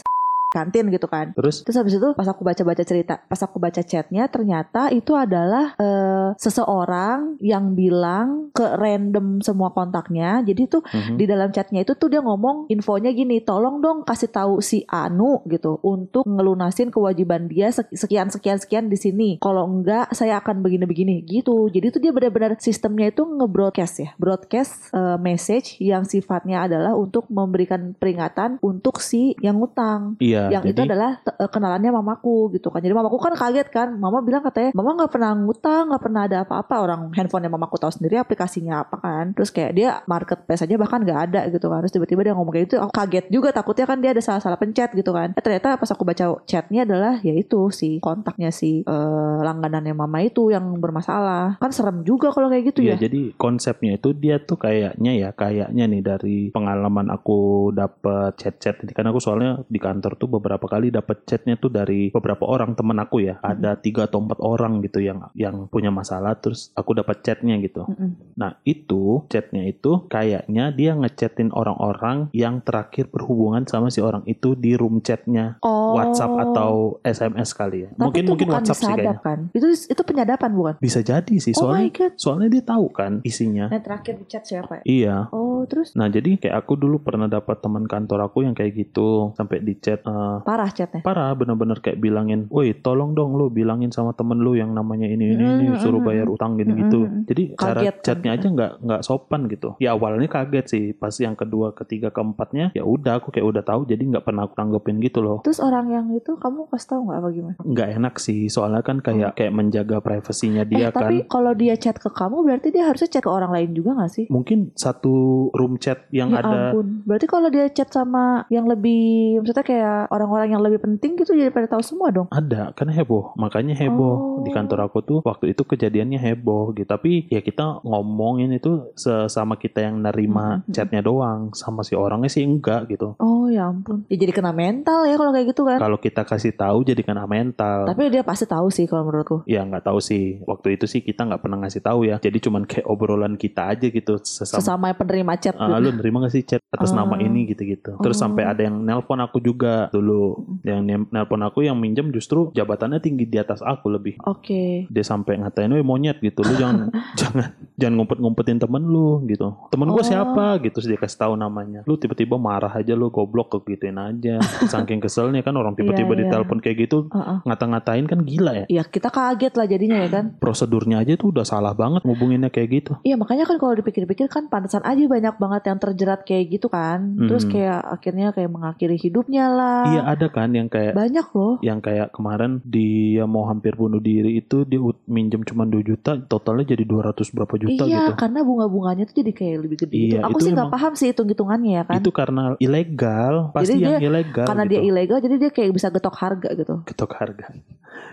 kantin 0.51 0.91
gitu 0.91 1.07
kan. 1.07 1.31
Terus 1.31 1.63
Terus 1.63 1.77
habis 1.79 1.95
itu 1.95 2.09
pas 2.11 2.27
aku 2.27 2.43
baca-baca 2.43 2.83
cerita, 2.83 3.23
pas 3.23 3.39
aku 3.39 3.57
baca 3.57 3.79
chatnya 3.79 4.27
ternyata 4.27 4.91
itu 4.91 5.15
adalah 5.15 5.71
eh, 5.79 6.35
seseorang 6.35 7.39
yang 7.39 7.71
bilang 7.71 8.51
ke 8.51 8.65
random 8.75 9.39
semua 9.39 9.71
kontaknya. 9.71 10.43
Jadi 10.43 10.67
tuh 10.67 10.83
mhm, 10.83 11.15
di 11.15 11.23
dalam 11.23 11.55
chatnya 11.55 11.87
itu 11.87 11.95
tuh 11.95 12.11
dia 12.11 12.19
ngomong 12.19 12.67
infonya 12.67 13.15
gini, 13.15 13.39
tolong 13.39 13.79
dong 13.79 14.03
kasih 14.03 14.27
tahu 14.27 14.59
si 14.59 14.83
Anu 14.91 15.39
gitu 15.47 15.79
untuk 15.87 16.27
ngelunasin 16.27 16.91
kewajiban 16.91 17.47
dia 17.47 17.71
sek- 17.71 17.95
sekian 17.95 18.27
sekian 18.27 18.59
sekian 18.59 18.85
di 18.91 18.99
sini. 18.99 19.29
Kalau 19.39 19.63
enggak 19.63 20.11
saya 20.11 20.43
akan 20.43 20.59
begini-begini 20.59 21.23
gitu. 21.23 21.71
Jadi 21.71 21.87
tuh 21.95 22.01
dia 22.03 22.11
benar-benar 22.11 22.59
sistemnya 22.59 23.07
itu 23.13 23.23
nge-broadcast 23.23 23.95
ya, 24.03 24.09
broadcast 24.19 24.91
eh, 24.91 25.17
message 25.21 25.79
yang 25.79 26.03
sifatnya 26.03 26.67
adalah 26.67 26.97
untuk 26.99 27.31
memberikan 27.31 27.95
peringatan 27.95 28.59
untuk 28.59 28.99
si 28.99 29.37
yang 29.39 29.61
ngutang. 29.61 30.19
iya. 30.19 30.40
Yang 30.49 30.63
itu 30.65 30.81
jadi 30.81 30.89
adalah 30.89 31.11
te- 31.19 31.35
eh, 31.35 31.49
kenalannya 31.51 31.91
mamaku 31.91 32.55
gitu 32.55 32.71
kan. 32.71 32.81
Jadi 32.81 32.93
mamaku 32.95 33.17
kan 33.19 33.33
kaget 33.35 33.67
kan. 33.69 33.87
Mama 33.93 34.23
bilang 34.23 34.41
katanya, 34.41 34.71
mama 34.73 34.97
nggak 34.97 35.11
pernah 35.11 35.31
ngutang, 35.35 35.83
nggak 35.93 36.01
pernah 36.01 36.21
ada 36.25 36.37
apa-apa. 36.41 36.75
Orang 36.79 37.01
handphonenya 37.13 37.51
mamaku 37.51 37.75
tahu 37.77 37.91
sendiri 37.91 38.17
aplikasinya 38.17 38.81
apa 38.81 38.95
kan. 38.97 39.25
Terus 39.35 39.51
kayak 39.51 39.71
dia 39.75 39.89
marketplace 40.07 40.63
aja 40.63 40.75
bahkan 40.79 41.03
nggak 41.03 41.19
ada 41.29 41.41
gitu 41.51 41.67
kan. 41.67 41.83
Terus 41.85 41.93
tiba-tiba 41.93 42.21
dia 42.23 42.33
ngomong 42.33 42.53
kayak 42.55 42.65
gitu. 42.71 42.75
Aku 42.79 42.93
kaget 42.95 43.25
juga 43.29 43.51
takutnya 43.51 43.85
kan 43.85 43.97
dia 43.99 44.11
ada 44.15 44.23
salah-salah 44.23 44.57
pencet 44.57 44.89
gitu 44.95 45.11
kan. 45.11 45.35
Eh, 45.35 45.43
ternyata 45.43 45.75
pas 45.75 45.89
aku 45.91 46.01
baca 46.01 46.25
chatnya 46.47 46.87
adalah 46.87 47.19
ya 47.21 47.35
itu 47.35 47.69
si 47.69 47.99
kontaknya 47.99 48.49
si 48.49 48.81
eh, 48.81 49.37
langganannya 49.43 49.93
mama 49.93 50.23
itu 50.23 50.49
yang 50.49 50.79
bermasalah. 50.79 51.59
Kan 51.59 51.71
serem 51.75 52.01
juga 52.01 52.31
kalau 52.31 52.47
kayak 52.47 52.71
gitu 52.71 52.79
Iya, 52.81 52.95
ya. 52.95 53.07
jadi 53.09 53.33
konsepnya 53.35 53.99
itu 53.99 54.15
dia 54.15 54.39
tuh 54.39 54.55
kayaknya 54.55 55.11
ya, 55.17 55.29
kayaknya 55.35 55.83
nih 55.87 56.01
dari 56.01 56.37
pengalaman 56.49 57.11
aku 57.11 57.69
dapet 57.73 58.37
chat-chat 58.37 58.79
ini 58.83 58.93
kan 58.95 59.07
aku 59.07 59.19
soalnya 59.19 59.61
di 59.67 59.79
kantor 59.81 60.15
tuh 60.15 60.29
beberapa 60.31 60.63
kali 60.65 60.89
dapet 60.89 61.27
chatnya 61.27 61.59
tuh 61.59 61.67
dari 61.67 62.07
beberapa 62.09 62.47
orang 62.47 62.73
temen 62.73 62.95
aku 62.97 63.19
ya, 63.19 63.37
ada 63.43 63.75
tiga 63.75 64.07
atau 64.07 64.23
empat 64.23 64.39
orang 64.39 64.79
gitu 64.81 65.03
yang 65.03 65.27
yang 65.35 65.67
punya 65.67 65.91
masalah, 65.91 66.39
terus 66.39 66.71
aku 66.73 66.95
dapat 66.95 67.19
chatnya 67.21 67.59
gitu. 67.59 67.83
Mm-mm. 67.83 68.39
Nah 68.39 68.55
itu 68.63 69.27
chatnya 69.27 69.67
itu 69.67 70.07
kayaknya 70.07 70.71
dia 70.71 70.95
ngechatin 70.95 71.51
orang-orang 71.51 72.31
yang 72.31 72.63
terakhir 72.63 73.11
berhubungan 73.11 73.67
sama 73.67 73.91
si 73.91 73.99
orang 73.99 74.23
itu 74.25 74.55
di 74.55 74.73
room 74.79 75.03
chatnya 75.03 75.59
Oh. 75.61 75.97
WhatsApp 75.97 76.31
atau 76.47 76.71
SMS 77.03 77.51
kali 77.51 77.83
ya. 77.85 77.89
Tapi 77.91 77.99
mungkin 77.99 78.23
itu 78.23 78.31
mungkin 78.31 78.47
bukan 78.47 78.57
WhatsApp 78.63 78.79
sih 78.79 78.87
kayaknya. 78.87 79.19
kan. 79.19 79.39
Itu 79.51 79.67
itu 79.67 80.01
penyadapan 80.01 80.51
bukan? 80.55 80.73
Bisa 80.79 80.99
jadi 81.03 81.35
sih 81.37 81.53
Oh 81.57 81.67
soalnya 81.67 81.89
god. 81.91 82.13
soalnya 82.15 82.47
dia 82.47 82.63
tahu 82.63 82.85
kan 82.93 83.11
isinya. 83.27 83.65
Nah 83.67 83.81
terakhir 83.81 84.13
di 84.21 84.25
chat 84.29 84.43
siapa 84.47 84.81
ya? 84.81 84.83
Iya. 84.87 85.15
Oh 85.35 85.65
terus 85.67 85.91
Nah 85.97 86.07
jadi 86.07 86.39
kayak 86.39 86.55
aku 86.55 86.79
dulu 86.79 87.03
pernah 87.03 87.27
dapat 87.27 87.59
teman 87.59 87.85
kantor 87.85 88.31
aku 88.31 88.47
yang 88.47 88.55
kayak 88.55 88.73
gitu 88.77 89.35
sampai 89.35 89.59
di 89.59 89.75
chat 89.77 90.01
parah 90.43 90.69
chatnya. 90.71 91.01
parah 91.03 91.33
bener-bener 91.37 91.77
kayak 91.79 91.99
bilangin, 91.99 92.47
woi 92.51 92.73
tolong 92.77 93.13
dong 93.13 93.35
lu 93.35 93.51
bilangin 93.51 93.91
sama 93.91 94.15
temen 94.15 94.39
lu 94.41 94.55
yang 94.57 94.71
namanya 94.71 95.07
ini 95.07 95.35
ini, 95.35 95.45
ini 95.57 95.65
Mm, 95.71 95.79
suruh 95.79 96.01
mm, 96.03 96.07
bayar 96.07 96.27
utang 96.27 96.57
gini 96.59 96.73
gitu. 96.85 97.05
Mm, 97.05 97.11
mm. 97.11 97.23
Jadi 97.29 97.43
cara 97.55 97.79
Kaget 97.81 97.95
kan 97.95 98.03
chatnya 98.03 98.31
aja 98.35 98.47
nggak 98.51 98.71
nggak 98.81 99.01
sopan 99.05 99.41
gitu. 99.47 99.69
Ya 99.77 99.93
awalnya 99.95 100.27
kaget 100.27 100.65
sih, 100.67 100.85
pas 100.95 101.13
yang 101.17 101.35
kedua, 101.37 101.71
ketiga, 101.71 102.09
keempatnya 102.11 102.75
ya 102.75 102.83
udah 102.83 103.21
aku 103.21 103.31
kayak 103.31 103.47
udah 103.47 103.63
tahu 103.63 103.87
jadi 103.87 104.01
nggak 104.01 104.25
pernah 104.25 104.45
aku 104.47 104.53
tanggepin 104.57 104.97
gitu 105.01 105.19
loh. 105.23 105.39
Terus 105.45 105.59
orang 105.63 105.87
yang 105.91 106.05
itu 106.13 106.35
kamu 106.37 106.67
kasih 106.69 106.87
tahu 106.95 107.01
nggak 107.09 107.17
apa 107.19 107.29
gimana? 107.31 107.59
Nggak 107.61 107.89
enak 108.01 108.15
sih 108.19 108.39
soalnya 108.51 108.81
kan 108.83 108.99
kayak 108.99 109.37
kayak 109.37 109.53
menjaga 109.53 109.97
privasinya 110.03 110.63
dia 110.67 110.89
eh 110.89 110.93
tapi 110.93 111.25
kan. 111.25 111.29
kalau 111.29 111.51
dia 111.55 111.75
chat 111.79 111.97
ke 111.97 112.09
kamu 112.11 112.37
berarti 112.43 112.67
dia 112.73 112.83
harusnya 112.89 113.09
chat 113.09 113.23
ke 113.23 113.31
orang 113.31 113.51
lain 113.51 113.69
juga 113.71 113.95
nggak 113.97 114.11
sih? 114.11 114.25
Mungkin 114.27 114.75
satu 114.75 115.47
room 115.55 115.79
chat 115.79 116.05
yang 116.11 116.31
ya 116.35 116.43
ada 116.43 116.75
ampun. 116.75 117.03
Berarti 117.07 117.25
kalau 117.27 117.47
dia 117.47 117.65
chat 117.71 117.89
sama 117.91 118.43
yang 118.51 118.67
lebih, 118.67 119.39
maksudnya 119.41 119.65
kayak 119.65 120.01
orang-orang 120.11 120.51
yang 120.51 120.61
lebih 120.61 120.79
penting 120.79 121.15
gitu 121.15 121.31
jadi 121.31 121.49
pada 121.49 121.67
tahu 121.67 121.81
semua 121.81 122.11
dong. 122.11 122.27
ada 122.29 122.71
kan 122.73 122.87
heboh 122.87 123.31
makanya 123.35 123.73
heboh 123.73 124.11
Oh. 124.11 124.43
di 124.43 124.51
kantor 124.51 124.85
aku 124.85 124.99
tuh 125.01 125.19
waktu 125.21 125.51
itu 125.51 125.63
kejadiannya 125.63 126.19
heboh 126.19 126.73
gitu 126.73 126.85
tapi 126.85 127.25
ya 127.25 127.39
kita 127.39 127.79
ngomongin 127.81 128.51
itu 128.51 128.91
sesama 128.93 129.55
kita 129.55 129.81
yang 129.81 129.99
nerima 129.99 130.59
Mhm. 130.59 130.71
chatnya 130.71 131.01
doang 131.01 131.53
sama 131.53 131.81
si 131.81 131.95
orangnya 131.95 132.27
sih 132.27 132.43
enggak 132.43 132.87
gitu 132.87 133.15
Oh 133.17 133.47
ya 133.47 133.67
ampun. 133.67 134.03
Ya 134.07 134.17
jadi 134.17 134.33
kena 134.33 134.51
mental 134.51 135.05
ya 135.05 135.15
kalau 135.15 135.31
kayak 135.31 135.47
gitu 135.47 135.61
kan. 135.63 135.77
kalau 135.77 135.97
kita 135.97 136.21
kasih 136.23 136.51
tahu 136.51 136.83
jadi 136.83 137.01
kena 137.01 137.23
mental 137.25 137.85
Tapi 137.85 138.09
dia 138.09 138.21
pasti 138.21 138.43
tahu 138.45 138.67
sih 138.67 138.83
kalau 138.83 139.05
menurutku. 139.05 139.43
ya 139.45 139.61
nggak 139.61 139.83
tahu 139.83 139.99
sih 139.99 140.43
waktu 140.43 140.75
itu 140.75 140.85
sih 140.85 140.99
kita 140.99 141.23
nggak 141.23 141.39
pernah 141.39 141.61
ngasih 141.61 141.79
tahu 141.79 142.03
ya 142.03 142.17
jadi 142.17 142.37
cuman 142.37 142.65
kayak 142.65 142.85
obrolan 142.85 143.35
kita 143.35 143.69
aja 143.69 143.87
gitu 143.87 144.19
sesama 144.19 144.59
Sesama 144.59 144.87
penerima 144.91 145.33
chat 145.37 145.55
gitu. 145.55 145.71
lu 145.73 145.89
nerima 145.93 146.17
gak 146.21 146.33
sih 146.33 146.43
chat 146.43 146.61
atas 146.67 146.89
Oh. 146.89 146.97
nama 146.97 147.15
ini 147.17 147.47
gitu-gitu. 147.47 147.95
Terus 147.97 148.15
Oh. 148.15 148.21
sampai 148.21 148.43
ada 148.45 148.61
yang 148.61 148.77
nelpon 148.77 149.17
aku 149.17 149.39
juga 149.39 149.87
dulu. 150.01 150.57
Yang 150.65 150.79
nem- 150.81 151.09
nelpon 151.13 151.45
aku 151.45 151.61
yang 151.61 151.77
minjem 151.77 152.09
justru 152.09 152.49
jabatannya 152.57 152.97
tinggi 152.97 153.29
di 153.29 153.37
atas 153.37 153.61
aku 153.61 153.93
lebih. 153.93 154.17
Oke. 154.25 154.89
Dia 154.89 155.05
sampai 155.05 155.37
ngatain, 155.37 155.69
"Weh 155.69 155.85
monyet 155.85 156.17
gitu. 156.19 156.41
Lu 156.41 156.57
jangan 156.57 156.89
jangan 157.21 157.53
jangan 157.81 157.97
ngumpet-ngumpetin 157.97 158.57
temen 158.57 158.83
lu 158.83 159.25
gitu. 159.25 159.57
Temen 159.67 159.89
gua 159.89 159.99
Oh. 159.99 160.05
siapa?" 160.05 160.45
gitu. 160.59 160.77
Terus 160.77 160.87
dia 160.87 160.97
kasih 160.97 161.17
tahu 161.19 161.33
namanya. 161.35 161.81
Lu 161.83 161.97
tiba-tiba 161.97 162.37
marah 162.37 162.69
aja 162.71 162.93
lu 162.93 163.09
goblok 163.09 163.57
gituin 163.63 163.97
aja. 163.97 164.37
Saking 164.69 164.99
keselnya 164.99 165.41
kan 165.41 165.53
orang 165.53 165.73
tiba-tiba 165.73 166.07
Iya, 166.07 166.17
iya. 166.17 166.21
ditelepon 166.27 166.59
kayak 166.59 166.77
gitu 166.79 166.97
Heeh. 167.09 167.37
ngata-ngatain 167.43 168.05
kan 168.05 168.19
gila 168.21 168.51
ya. 168.53 168.65
Ya 168.69 168.83
kita 168.83 169.09
kaget 169.09 169.53
lah 169.53 169.65
jadinya 169.65 169.97
ya 169.97 170.09
kan. 170.09 170.25
Prosedurnya 170.37 170.99
aja 170.99 171.15
tuh 171.15 171.31
udah 171.31 171.43
salah 171.43 171.73
banget 171.73 172.03
ngubunginnya 172.03 172.47
kayak 172.47 172.69
gitu. 172.71 172.91
Iya 173.01 173.15
makanya 173.15 173.43
kan 173.43 173.57
kalau 173.57 173.73
dipikir-pikir 173.73 174.27
kan 174.27 174.47
pantesan 174.47 174.81
aja 174.81 175.01
banyak 175.01 175.35
banget 175.35 175.61
yang 175.65 175.79
terjerat 175.79 176.21
kayak 176.21 176.45
gitu 176.51 176.67
kan. 176.67 177.17
Terus 177.17 177.43
Mhm. 177.43 177.51
kayak 177.51 177.79
akhirnya 177.89 178.27
kayak 178.29 178.49
mengakhiri 178.49 178.97
hidupnya 178.97 179.45
lah. 179.47 179.81
Iya 179.87 180.01
ada 180.05 180.27
kan 180.27 180.51
yang 180.51 180.67
kayak 180.67 180.93
Banyak 180.93 181.27
loh. 181.31 181.55
yang 181.61 181.79
kayak 181.79 182.11
kemarin 182.11 182.59
dia 182.61 183.23
mau 183.25 183.45
hampir 183.45 183.73
bunuh 183.73 183.99
diri 183.99 184.37
itu 184.37 184.63
dia 184.63 184.77
minjem 185.05 185.41
cuma 185.41 185.63
2 185.63 185.81
juta 185.81 186.17
totalnya 186.21 186.67
jadi 186.67 186.83
200 186.83 187.31
berapa 187.31 187.55
juta 187.57 187.70
iya, 187.73 187.85
gitu 188.01 188.11
karena 188.15 188.39
bunga-bunganya 188.41 189.03
tuh 189.03 189.15
jadi 189.17 189.31
kayak 189.31 189.55
lebih 189.61 189.77
gede 189.79 189.95
gitu. 189.97 190.13
Iya, 190.13 190.19
Aku 190.23 190.31
itu 190.33 190.43
sih 190.43 190.51
nggak 190.51 190.69
paham 190.69 190.91
sih 190.93 191.07
hitung-hitungannya 191.07 191.71
ya 191.71 191.83
kan. 191.83 191.95
itu 191.97 192.11
karena 192.11 192.43
ilegal 192.57 193.35
pasti 193.51 193.67
Jadi 193.69 193.79
yang 193.79 193.91
dia- 193.93 194.07
ilegal 194.07 194.45
karena 194.45 194.63
gitu. 194.63 194.71
dia 194.71 194.81
ilegal 194.83 195.17
jadi 195.19 195.35
dia 195.37 195.51
kayak 195.51 195.71
bisa 195.71 195.87
getok 195.89 196.15
harga 196.15 196.49
gitu. 196.53 196.75
ketok 196.83 197.11
harga 197.13 197.45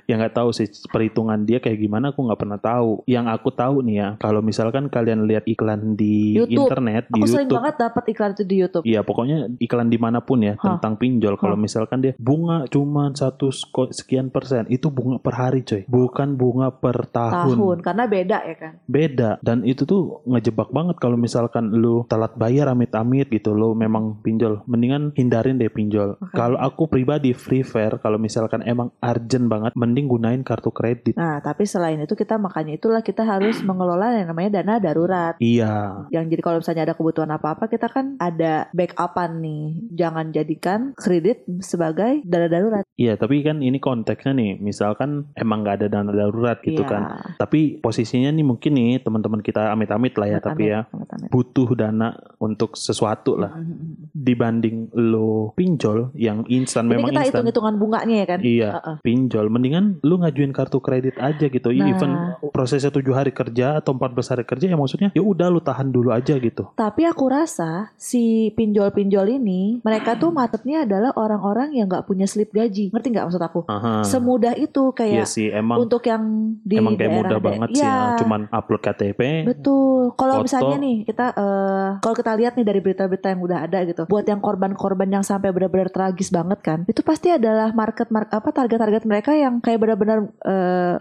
ya 0.08 0.16
nggak 0.16 0.34
tahu 0.34 0.50
sih 0.54 0.68
perhitungan 0.88 1.44
dia 1.44 1.60
kayak 1.60 1.78
gimana 1.78 2.10
aku 2.16 2.24
nggak 2.24 2.40
pernah 2.40 2.60
tahu 2.60 3.04
yang 3.04 3.28
aku 3.28 3.52
tahu 3.52 3.84
nih 3.84 3.96
ya 4.00 4.08
kalau 4.16 4.40
misalkan 4.40 4.88
kalian 4.88 5.28
lihat 5.28 5.44
iklan 5.44 5.94
di 5.98 6.38
YouTube. 6.40 6.68
internet 6.68 7.04
di 7.12 7.20
Aku 7.20 7.26
sering 7.28 7.48
YouTube 7.48 7.58
banget 7.60 7.74
dapat 7.76 8.04
iklan 8.08 8.30
itu 8.32 8.44
di 8.44 8.56
YouTube. 8.60 8.84
Iya 8.88 9.00
pokoknya 9.04 9.38
iklan 9.60 9.88
di 9.92 9.98
mana 10.00 10.18
pun 10.24 10.40
ya 10.40 10.56
Hah. 10.56 10.76
tentang 10.76 10.96
pinjol 10.96 11.34
kalau 11.36 11.56
misalkan 11.58 12.00
dia 12.00 12.12
bunga 12.16 12.64
cuma 12.72 13.12
satu 13.12 13.52
sekian 13.92 14.32
persen 14.32 14.64
itu 14.72 14.88
bunga 14.88 15.20
per 15.20 15.34
hari 15.36 15.60
coy 15.62 15.84
bukan 15.88 16.34
bunga 16.38 16.72
per 16.72 17.08
Tahun 17.08 17.78
karena 17.80 18.04
beda 18.04 18.38
ya 18.44 18.56
kan. 18.58 18.72
beda 18.84 19.30
dan 19.40 19.64
itu 19.64 19.82
tuh 19.88 20.20
ngejebak 20.28 20.70
banget 20.70 20.96
kalau 21.00 21.16
misalkan 21.16 21.72
lu 21.72 22.04
telat 22.06 22.36
bayar 22.36 22.70
amit-amit 22.70 23.26
gitu 23.32 23.56
lo 23.56 23.72
memang 23.72 24.20
pinjol 24.20 24.62
mendingan 24.68 25.10
hindarin 25.16 25.56
deh 25.56 25.72
pinjol 25.72 26.20
Makanya. 26.20 26.36
kalau 26.36 26.58
aku 26.60 26.86
pribadi 26.86 27.32
free 27.32 27.64
fair 27.64 27.96
kalau 27.98 28.20
misalkan 28.20 28.60
emang 28.62 28.92
urgent 29.00 29.46
banget 29.68 29.76
mending 29.78 30.06
gunain 30.06 30.40
kartu 30.40 30.70
kredit 30.70 31.14
Nah, 31.14 31.38
tapi 31.38 31.64
selain 31.64 31.98
itu 31.98 32.14
kita 32.14 32.36
makanya 32.36 32.72
itulah 32.74 33.00
kita 33.00 33.20
harus 33.22 33.60
mengelola 33.68 34.14
yang 34.14 34.28
namanya 34.28 34.62
dana 34.62 34.78
darurat. 34.78 35.34
iya 35.38 36.06
Yang 36.08 36.24
jadi 36.30 36.42
kalau 36.42 36.58
misalnya 36.58 36.82
ada 36.84 36.94
kebutuhan 36.94 37.28
apa-apa 37.28 37.66
kita 37.66 37.86
kan 37.86 38.16
ada 38.18 38.70
backupan 38.72 39.38
nih. 39.38 39.64
Jangan 39.94 40.30
jadikan 40.30 40.78
kredit 40.94 41.44
sebagai 41.60 42.24
dana 42.24 42.48
darurat. 42.48 42.84
iya 42.94 43.14
tapi 43.14 43.42
kan 43.42 43.60
ini 43.60 43.76
konteksnya 43.78 44.32
nih 44.32 44.56
misalkan 44.58 45.28
emang 45.34 45.60
nggak 45.60 45.76
ada 45.76 45.88
dana 45.90 46.10
darurat 46.10 46.56
gitu 46.60 46.78
Iya. 46.78 46.88
kan 46.88 47.02
tapi 47.36 47.76
posisinya 47.76 48.30
nih 48.30 48.42
mungkin 48.42 48.72
nih 48.72 49.00
teman-teman 49.00 49.40
kita 49.40 49.70
amit-amit 49.70 50.14
lah 50.14 50.28
ya 50.28 50.38
tapi 50.38 50.62
ya 50.66 50.82
Amit-amit, 50.84 51.10
amit-amit. 51.10 51.28
butuh 51.28 51.68
dana 51.74 52.08
untuk 52.38 52.74
sesuatu 52.74 53.34
lah 53.34 53.52
Mhm. 53.52 54.14
dibanding 54.14 54.76
lo 54.94 55.52
pinjol 55.52 56.14
yang 56.14 56.46
instan 56.48 56.86
memang 56.86 57.10
kita 57.10 57.20
instan 57.20 57.42
hitung-hitungan 57.42 57.74
bunganya 57.76 58.16
ya 58.16 58.26
kan. 58.26 58.40
Iya, 58.40 58.70
Heeh. 58.74 58.96
pinjol. 59.00 59.46
Mendingan 59.58 59.98
lu 60.06 60.22
ngajuin 60.22 60.54
kartu 60.54 60.78
kredit 60.78 61.18
aja 61.18 61.46
gitu. 61.50 61.68
Nah. 61.74 61.90
Even 61.90 62.10
prosesnya 62.54 62.94
tujuh 62.94 63.12
hari 63.12 63.34
kerja 63.34 63.82
atau 63.82 63.92
14 63.92 64.32
hari 64.32 64.44
kerja 64.46 64.66
ya 64.70 64.78
maksudnya 64.78 65.08
ya 65.10 65.22
udah 65.22 65.50
lu 65.50 65.58
tahan 65.58 65.90
dulu 65.90 66.14
aja 66.14 66.38
gitu. 66.38 66.70
Tapi 66.78 67.02
aku 67.04 67.26
rasa 67.26 67.90
si 67.98 68.54
pinjol-pinjol 68.54 69.26
ini 69.42 69.82
mereka 69.82 70.14
tuh 70.14 70.30
marketnya 70.30 70.86
adalah 70.86 71.10
orang-orang 71.18 71.74
yang 71.74 71.90
nggak 71.90 72.06
punya 72.06 72.30
slip 72.30 72.54
gaji. 72.54 72.94
Ngerti 72.94 73.06
nggak 73.10 73.26
maksud 73.26 73.42
aku? 73.42 73.60
Aha. 73.66 74.06
Semudah 74.06 74.54
itu 74.54 74.94
kayak 74.94 75.26
sih 75.26 75.50
emang 75.50 75.82
untuk 75.82 76.04
yang 76.06 76.54
di 76.62 76.78
emang 76.78 76.94
kayak 76.94 77.10
daerah 77.10 77.18
mudah 77.18 77.38
da- 77.38 77.46
banget 77.46 77.68
sih 77.74 77.84
ya. 77.84 78.16
Cuman 78.22 78.40
upload 78.52 78.82
KTP. 78.84 79.20
Betul. 79.48 80.14
Kalau 80.14 80.44
misalnya 80.44 80.76
nih 80.78 80.96
kita 81.02 81.26
eh 81.34 81.88
kalau 82.04 82.14
kita 82.14 82.32
lihat 82.36 82.52
nih 82.60 82.66
dari 82.66 82.80
berita-berita 82.84 83.32
yang 83.32 83.40
udah 83.42 83.58
ada 83.64 83.78
gitu, 83.88 84.02
buat 84.06 84.24
yang 84.28 84.40
korban-korban 84.44 85.08
yang 85.08 85.24
sampai 85.24 85.50
benar-benar 85.50 85.88
tragis 85.88 86.28
banget 86.28 86.60
kan, 86.60 86.78
itu 86.84 87.00
pasti 87.00 87.32
adalah 87.32 87.72
market 87.72 88.12
mark 88.12 88.28
apa 88.28 88.52
target-target 88.52 89.02
mereka 89.08 89.32
yang 89.32 89.47
kayak 89.64 89.78
benar-benar 89.82 90.18
eh, 90.44 90.96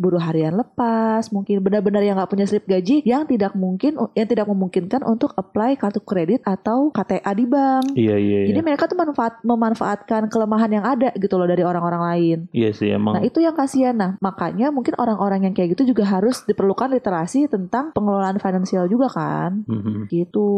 buruh 0.00 0.16
harian 0.16 0.56
lepas, 0.56 1.28
mungkin 1.28 1.60
benar-benar 1.60 2.00
yang 2.00 2.16
nggak 2.16 2.32
punya 2.32 2.48
slip 2.48 2.64
gaji, 2.64 3.04
yang 3.04 3.28
tidak 3.28 3.52
mungkin, 3.52 4.00
yang 4.16 4.24
tidak 4.24 4.48
memungkinkan 4.48 5.04
untuk 5.04 5.36
apply 5.36 5.76
kartu 5.76 6.00
kredit 6.00 6.40
atau 6.48 6.88
KTA 6.88 7.32
di 7.36 7.44
bank. 7.44 7.92
Iya 7.92 8.16
iya 8.16 8.38
Jadi 8.48 8.60
iya. 8.60 8.64
mereka 8.64 8.88
tuh 8.88 8.96
manfaat, 8.96 9.44
memanfaatkan 9.44 10.32
kelemahan 10.32 10.72
yang 10.72 10.84
ada 10.88 11.12
gitu 11.20 11.36
loh 11.36 11.44
dari 11.44 11.60
orang-orang 11.60 12.02
lain. 12.02 12.38
Iya 12.56 12.70
sih 12.72 12.88
emang. 12.88 13.20
Nah 13.20 13.22
itu 13.22 13.44
yang 13.44 13.52
kasihan. 13.52 13.92
Nah 13.92 14.16
makanya 14.24 14.72
mungkin 14.72 14.96
orang-orang 14.96 15.44
yang 15.44 15.54
kayak 15.54 15.76
gitu 15.76 15.92
juga 15.92 16.08
harus 16.08 16.40
diperlukan 16.48 16.88
literasi 16.96 17.52
tentang 17.52 17.92
pengelolaan 17.92 18.40
finansial 18.40 18.88
juga 18.88 19.12
kan. 19.12 19.68
Mhm. 19.68 20.08
Gitu. 20.08 20.50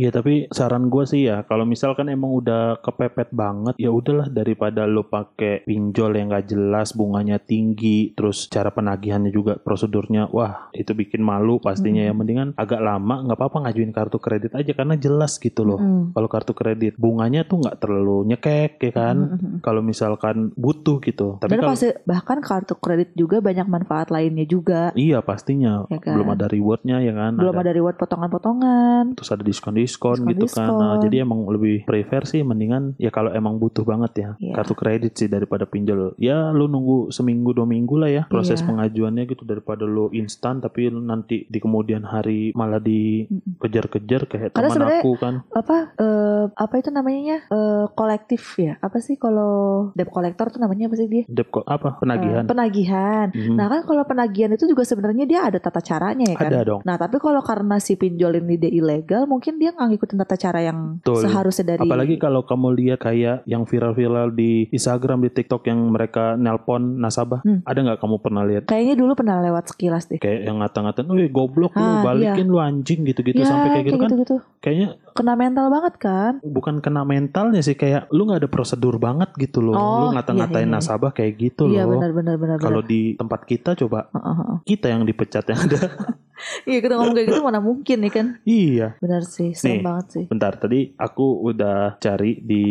Iya 0.00 0.08
tapi 0.08 0.48
saran 0.48 0.88
gue 0.88 1.04
sih 1.04 1.28
ya 1.28 1.44
kalau 1.44 1.68
misalkan 1.68 2.08
emang 2.08 2.32
udah 2.32 2.80
kepepet 2.80 3.28
banget 3.36 3.76
ya 3.76 3.92
udahlah 3.92 4.32
daripada 4.32 4.88
lo 4.88 5.04
pakai 5.04 5.68
pinjol 5.68 6.16
yang 6.16 6.32
gak 6.32 6.48
jelas 6.48 6.96
bunganya 6.96 7.36
tinggi 7.36 8.16
terus 8.16 8.48
cara 8.48 8.69
penagihannya 8.70 9.28
juga 9.28 9.56
prosedurnya 9.56 10.26
wah 10.28 10.70
itu 10.72 10.90
bikin 10.90 11.20
malu 11.20 11.58
pastinya 11.58 12.00
ya 12.00 12.10
Mhm. 12.10 12.18
mendingan 12.18 12.48
agak 12.54 12.78
lama 12.78 13.22
nggak 13.22 13.36
apa-apa 13.36 13.56
ngajuin 13.64 13.90
kartu 13.90 14.16
kredit 14.16 14.52
aja 14.52 14.72
karena 14.72 14.94
jelas 14.94 15.36
gitu 15.36 15.62
loh 15.62 15.76
Mm. 15.76 16.02
kalau 16.12 16.26
kartu 16.26 16.52
kredit 16.52 16.94
bunganya 16.96 17.42
tuh 17.42 17.58
nggak 17.58 17.78
terlalu 17.78 18.26
nyekek 18.26 18.78
ya 18.80 18.92
kan 18.92 19.16
Mm-mm. 19.16 19.52
kalau 19.60 19.80
misalkan 19.80 20.52
butuh 20.54 20.98
gitu 21.00 21.36
tapi 21.36 21.50
Dan 21.50 21.58
kalau 21.60 21.72
pasti 21.72 21.88
bahkan 22.02 22.38
kartu 22.38 22.74
kredit 22.74 23.10
juga 23.14 23.38
banyak 23.40 23.66
manfaat 23.66 24.08
lainnya 24.08 24.44
juga. 24.44 24.90
iya 24.94 25.20
pastinya 25.20 25.84
Ya 25.88 25.98
kan? 25.98 26.14
belum 26.14 26.28
ada 26.30 26.46
rewardnya 26.46 26.98
ya 26.98 27.12
kan 27.12 27.34
Belum 27.34 27.54
ada 27.54 27.70
reward 27.70 27.96
potongan-potongan. 27.96 29.14
terus 29.14 29.30
ada 29.30 29.42
diskon-diskon 29.42 30.16
gitu 30.26 30.46
kan. 30.46 30.66
Diskon-diskon. 30.66 30.80
Nah, 30.80 30.96
jadi 31.00 31.16
emang 31.20 31.46
lebih 31.48 31.84
prefer 31.84 32.22
sih 32.24 32.40
mendingan 32.40 32.94
ya 32.96 33.10
kalau 33.10 33.30
emang 33.30 33.56
butuh 33.56 33.82
banget 33.82 34.12
ya 34.16 34.28
Iya. 34.38 34.54
kartu 34.54 34.74
kredit 34.74 35.12
sih 35.14 35.26
daripada 35.26 35.64
pinjol. 35.64 36.14
Ya 36.16 36.50
lu 36.50 36.66
nunggu 36.66 37.10
seminggu 37.10 37.52
dua 37.52 37.64
minggu 37.64 37.96
lah 37.96 38.08
ya 38.08 38.22
proses 38.26 38.59
Iya. 38.60 38.68
pengajuannya 38.70 39.24
gitu 39.26 39.42
daripada 39.44 39.84
lu 39.84 40.08
instan 40.12 40.60
tapi 40.60 40.90
nanti 40.90 41.44
di 41.46 41.58
kemudian 41.58 42.04
hari 42.04 42.52
malah 42.52 42.80
dikejar-kejar 42.80 44.22
kayak 44.28 44.50
Karena 44.52 44.70
teman 44.70 44.88
aku 45.00 45.10
kan. 45.16 45.34
Apa 45.52 45.76
eh, 45.96 46.44
apa 46.52 46.74
itu 46.78 46.90
namanya? 46.92 47.44
Eh, 47.48 47.84
kolektif 47.94 48.42
ya. 48.58 48.76
Apa 48.80 49.00
sih 49.00 49.16
kalau 49.16 49.90
debt 49.94 50.10
collector 50.10 50.50
tuh 50.52 50.60
namanya 50.60 50.88
apa 50.90 50.96
sih 50.98 51.08
dia? 51.08 51.24
Debt 51.26 51.50
apa 51.66 51.98
penagihan. 51.98 52.44
Eh, 52.44 52.50
penagihan. 52.50 53.26
Mhm. 53.32 53.54
Nah 53.56 53.66
kan 53.68 53.80
kalau 53.86 54.02
penagihan 54.04 54.50
itu 54.52 54.64
juga 54.66 54.82
sebenarnya 54.84 55.24
dia 55.26 55.40
ada 55.46 55.58
tata 55.58 55.80
caranya 55.80 56.26
ya 56.30 56.36
kan. 56.36 56.50
Ada 56.50 56.60
dong. 56.66 56.80
Nah 56.84 56.96
tapi 56.96 57.16
kalau 57.18 57.40
karena 57.40 57.76
si 57.80 57.96
pinjol 57.96 58.40
ini 58.40 58.56
dia 58.56 58.72
ilegal, 58.72 59.24
mungkin 59.26 59.56
dia 59.56 59.72
nggak 59.74 59.88
ngikutin 59.96 60.18
tata 60.26 60.36
cara 60.36 60.60
yang 60.64 61.00
Betul. 61.02 61.24
seharusnya 61.26 61.76
dari. 61.76 61.86
Apalagi 61.86 62.16
kalau 62.16 62.42
kamu 62.44 62.68
lihat 62.76 62.98
kayak 63.00 63.42
yang 63.48 63.64
viral-viral 63.64 64.32
di 64.34 64.68
Instagram, 64.70 65.24
di 65.24 65.30
TikTok 65.32 65.66
yang 65.66 65.80
mereka 65.90 66.34
nelpon 66.36 67.00
nasabah, 67.00 67.40
Hmm. 67.40 67.64
ada 67.64 67.78
nggak 67.80 68.00
kamu 68.00 68.16
pernah 68.20 68.39
lihat? 68.46 68.62
Kayaknya 68.68 68.94
dulu 68.96 69.12
pernah 69.16 69.40
lewat 69.40 69.72
sekilas 69.72 70.06
deh. 70.06 70.18
Kayak 70.18 70.40
yang 70.46 70.56
ngata-ngatain, 70.60 71.08
"Wih, 71.10 71.28
goblok 71.28 71.72
lu, 71.74 71.82
Ah, 71.82 72.02
balikin 72.04 72.46
lu 72.48 72.58
anjing 72.58 73.02
gitu-gitu 73.04 73.40
Ya, 73.40 73.48
sampai 73.48 73.68
kayak 73.72 73.84
gitu 73.88 73.96
kan." 73.98 74.08
gitu-gitu. 74.08 74.36
Kayaknya 74.60 74.88
Kena 75.10 75.34
mental 75.34 75.66
banget 75.68 75.94
kan? 75.98 76.32
bukan 76.40 76.78
kena 76.80 77.02
mentalnya 77.02 77.60
sih 77.60 77.74
kayak 77.74 78.08
lu 78.14 78.24
nggak 78.24 78.46
ada 78.46 78.50
prosedur 78.50 78.96
banget 78.96 79.28
gitu 79.36 79.60
loh. 79.60 79.74
Oh, 79.76 79.98
lu 80.00 80.06
ngata-ngatain 80.16 80.64
iya, 80.64 80.66
iya, 80.66 80.70
iya. 80.70 80.80
nasabah 80.80 81.10
kayak 81.12 81.32
gitu 81.36 81.66
Iya 81.68 81.84
loh. 81.84 81.98
benar 81.98 82.10
benar 82.14 82.36
benar. 82.38 82.56
Kalau 82.58 82.80
di 82.80 83.18
tempat 83.18 83.44
kita 83.44 83.74
coba 83.74 84.08
Heeh, 84.14 84.34
heeh. 84.38 84.56
kita 84.64 84.86
yang 84.92 85.02
dipecat 85.04 85.44
yang 85.50 85.60
ada. 85.66 85.78
Iya 86.64 86.78
kita 86.80 86.94
ngomong 86.96 87.14
kayak 87.16 87.28
gitu 87.32 87.42
mana 87.42 87.60
mungkin 87.60 87.96
nih 88.04 88.12
kan. 88.12 88.26
Iya. 88.44 88.96
Benar 89.00 89.22
sih, 89.24 89.52
serem 89.52 89.80
Nih. 89.80 89.84
banget 89.84 90.06
sih. 90.10 90.24
Bentar, 90.28 90.52
tadi 90.56 90.92
aku 90.96 91.44
udah 91.44 92.00
cari 92.00 92.40
di 92.40 92.64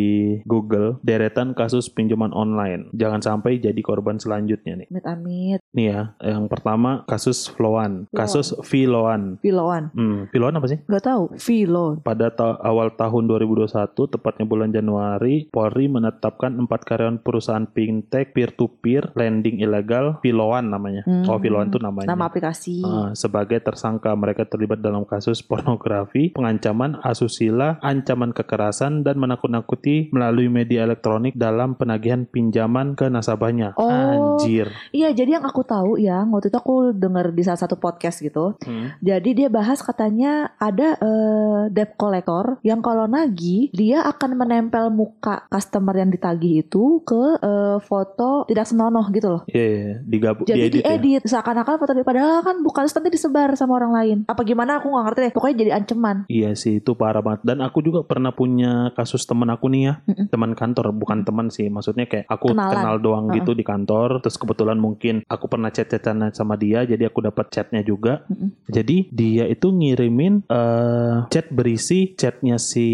Google 0.44 0.98
deretan 1.02 1.54
kasus 1.54 1.90
pinjaman 1.90 2.34
online. 2.34 2.90
Jangan 2.94 3.20
sampai 3.22 3.60
jadi 3.60 3.78
korban 3.80 4.18
selanjutnya 4.18 4.84
nih. 4.84 4.86
Amit 4.90 5.06
amit. 5.06 5.60
Nih 5.74 5.86
ya, 5.94 6.00
yang 6.22 6.50
pertama 6.50 7.06
kasus 7.06 7.46
Floan, 7.46 8.10
kasus 8.10 8.52
Viloan. 8.66 9.38
Filoan. 9.38 9.94
Hmm, 9.94 10.26
Viloan 10.34 10.58
apa 10.58 10.66
sih? 10.66 10.78
Gak 10.86 11.04
tahu. 11.06 11.22
Filo. 11.38 11.98
Pada 12.02 12.32
ta- 12.34 12.58
awal 12.62 12.94
tahun 12.98 13.30
2021, 13.30 14.10
tepatnya 14.10 14.44
bulan 14.46 14.70
Januari, 14.74 15.46
Polri 15.50 15.86
menetapkan 15.86 16.56
empat 16.58 16.82
karyawan 16.86 17.22
perusahaan 17.22 17.66
fintech 17.70 18.34
peer-to-peer 18.34 19.14
lending 19.14 19.62
ilegal 19.62 20.18
Viloan 20.24 20.72
namanya. 20.72 21.06
Hmm. 21.06 21.26
Oh, 21.28 21.38
Viloan 21.38 21.70
itu 21.70 21.78
namanya. 21.78 22.10
Nama 22.10 22.24
aplikasi. 22.26 22.82
Ah, 22.82 23.10
sebagai 23.14 23.59
tersangka 23.62 24.12
mereka 24.12 24.44
terlibat 24.44 24.84
dalam 24.84 25.08
kasus 25.08 25.40
pornografi, 25.48 26.32
pengancaman 26.34 27.00
asusila, 27.00 27.80
ancaman 27.80 28.36
kekerasan 28.36 29.02
dan 29.06 29.16
menakut-nakuti 29.16 30.12
melalui 30.12 30.52
media 30.52 30.84
elektronik 30.84 31.36
dalam 31.36 31.78
penagihan 31.78 32.28
pinjaman 32.28 32.98
ke 32.98 33.08
nasabahnya. 33.08 33.72
Oh. 33.80 33.88
Anjir. 33.88 34.72
Iya, 34.92 35.12
jadi 35.12 35.40
yang 35.40 35.44
aku 35.46 35.62
tahu 35.64 35.96
ya, 36.00 36.22
waktu 36.26 36.52
itu 36.52 36.58
aku 36.58 36.92
denger 36.96 37.32
di 37.32 37.42
salah 37.44 37.60
satu 37.60 37.76
podcast 37.76 38.20
gitu. 38.20 38.56
Hmm. 38.64 38.96
Jadi 39.00 39.44
dia 39.44 39.48
bahas 39.48 39.80
katanya 39.80 40.54
ada 40.58 40.96
eh, 40.98 41.60
debt 41.72 41.94
collector 41.96 42.58
yang 42.66 42.80
kalau 42.84 43.06
nagih 43.06 43.70
dia 43.72 44.04
akan 44.04 44.36
menempel 44.36 44.88
muka 44.92 45.46
customer 45.48 45.94
yang 45.96 46.10
ditagih 46.10 46.66
itu 46.66 47.00
ke 47.04 47.38
eh, 47.40 47.78
foto 47.84 48.44
tidak 48.48 48.66
senonoh 48.68 49.06
gitu 49.12 49.28
loh. 49.38 49.42
Iya, 49.48 49.66
iya, 49.66 49.94
digabung, 50.04 50.46
Jadi 50.46 50.60
diedit 50.60 50.82
ya. 50.82 50.96
diedit 50.98 51.24
seakan-akan 51.26 51.74
foto 51.80 51.92
padahal 52.00 52.40
kan 52.42 52.56
bukan 52.64 52.82
terus 52.86 52.96
nanti 52.96 53.10
disebar 53.50 53.60
sama 53.60 53.76
orang 53.76 53.92
lain. 53.92 54.18
Apa 54.24 54.42
gimana 54.42 54.78
aku 54.78 54.88
nggak 54.88 55.04
ngerti 55.04 55.20
deh. 55.20 55.32
Pokoknya 55.32 55.56
jadi 55.58 55.70
ancaman. 55.74 56.16
Iya 56.26 56.50
sih 56.54 56.78
itu 56.78 56.92
parah 56.92 57.20
banget 57.20 57.40
dan 57.42 57.60
aku 57.60 57.78
juga 57.80 58.00
pernah 58.02 58.30
punya 58.30 58.70
kasus 58.92 59.22
temen 59.22 59.46
aku 59.46 59.66
nih 59.66 59.82
ya 59.82 59.94
Mm-mm. 60.02 60.26
teman 60.28 60.52
kantor 60.52 60.92
bukan 60.92 61.22
teman 61.22 61.48
sih 61.48 61.66
maksudnya 61.66 62.04
kayak 62.04 62.26
aku 62.26 62.50
Kenalan. 62.50 62.72
kenal 62.72 62.96
doang 62.96 63.24
Uh-uh. 63.26 63.36
gitu 63.36 63.52
di 63.52 63.62
kantor 63.62 64.20
terus 64.20 64.34
kebetulan 64.34 64.76
mungkin 64.76 65.22
aku 65.24 65.46
pernah 65.46 65.68
chat-chatan 65.68 66.30
sama 66.30 66.54
dia 66.54 66.82
jadi 66.82 67.06
aku 67.06 67.20
dapat 67.22 67.48
chatnya 67.48 67.80
juga 67.80 68.24
Mm-mm. 68.26 68.66
jadi 68.66 68.96
dia 69.10 69.44
itu 69.46 69.66
ngirimin 69.68 70.44
eh, 70.44 71.16
chat 71.28 71.50
berisi 71.50 72.14
chatnya 72.14 72.56
si 72.56 72.86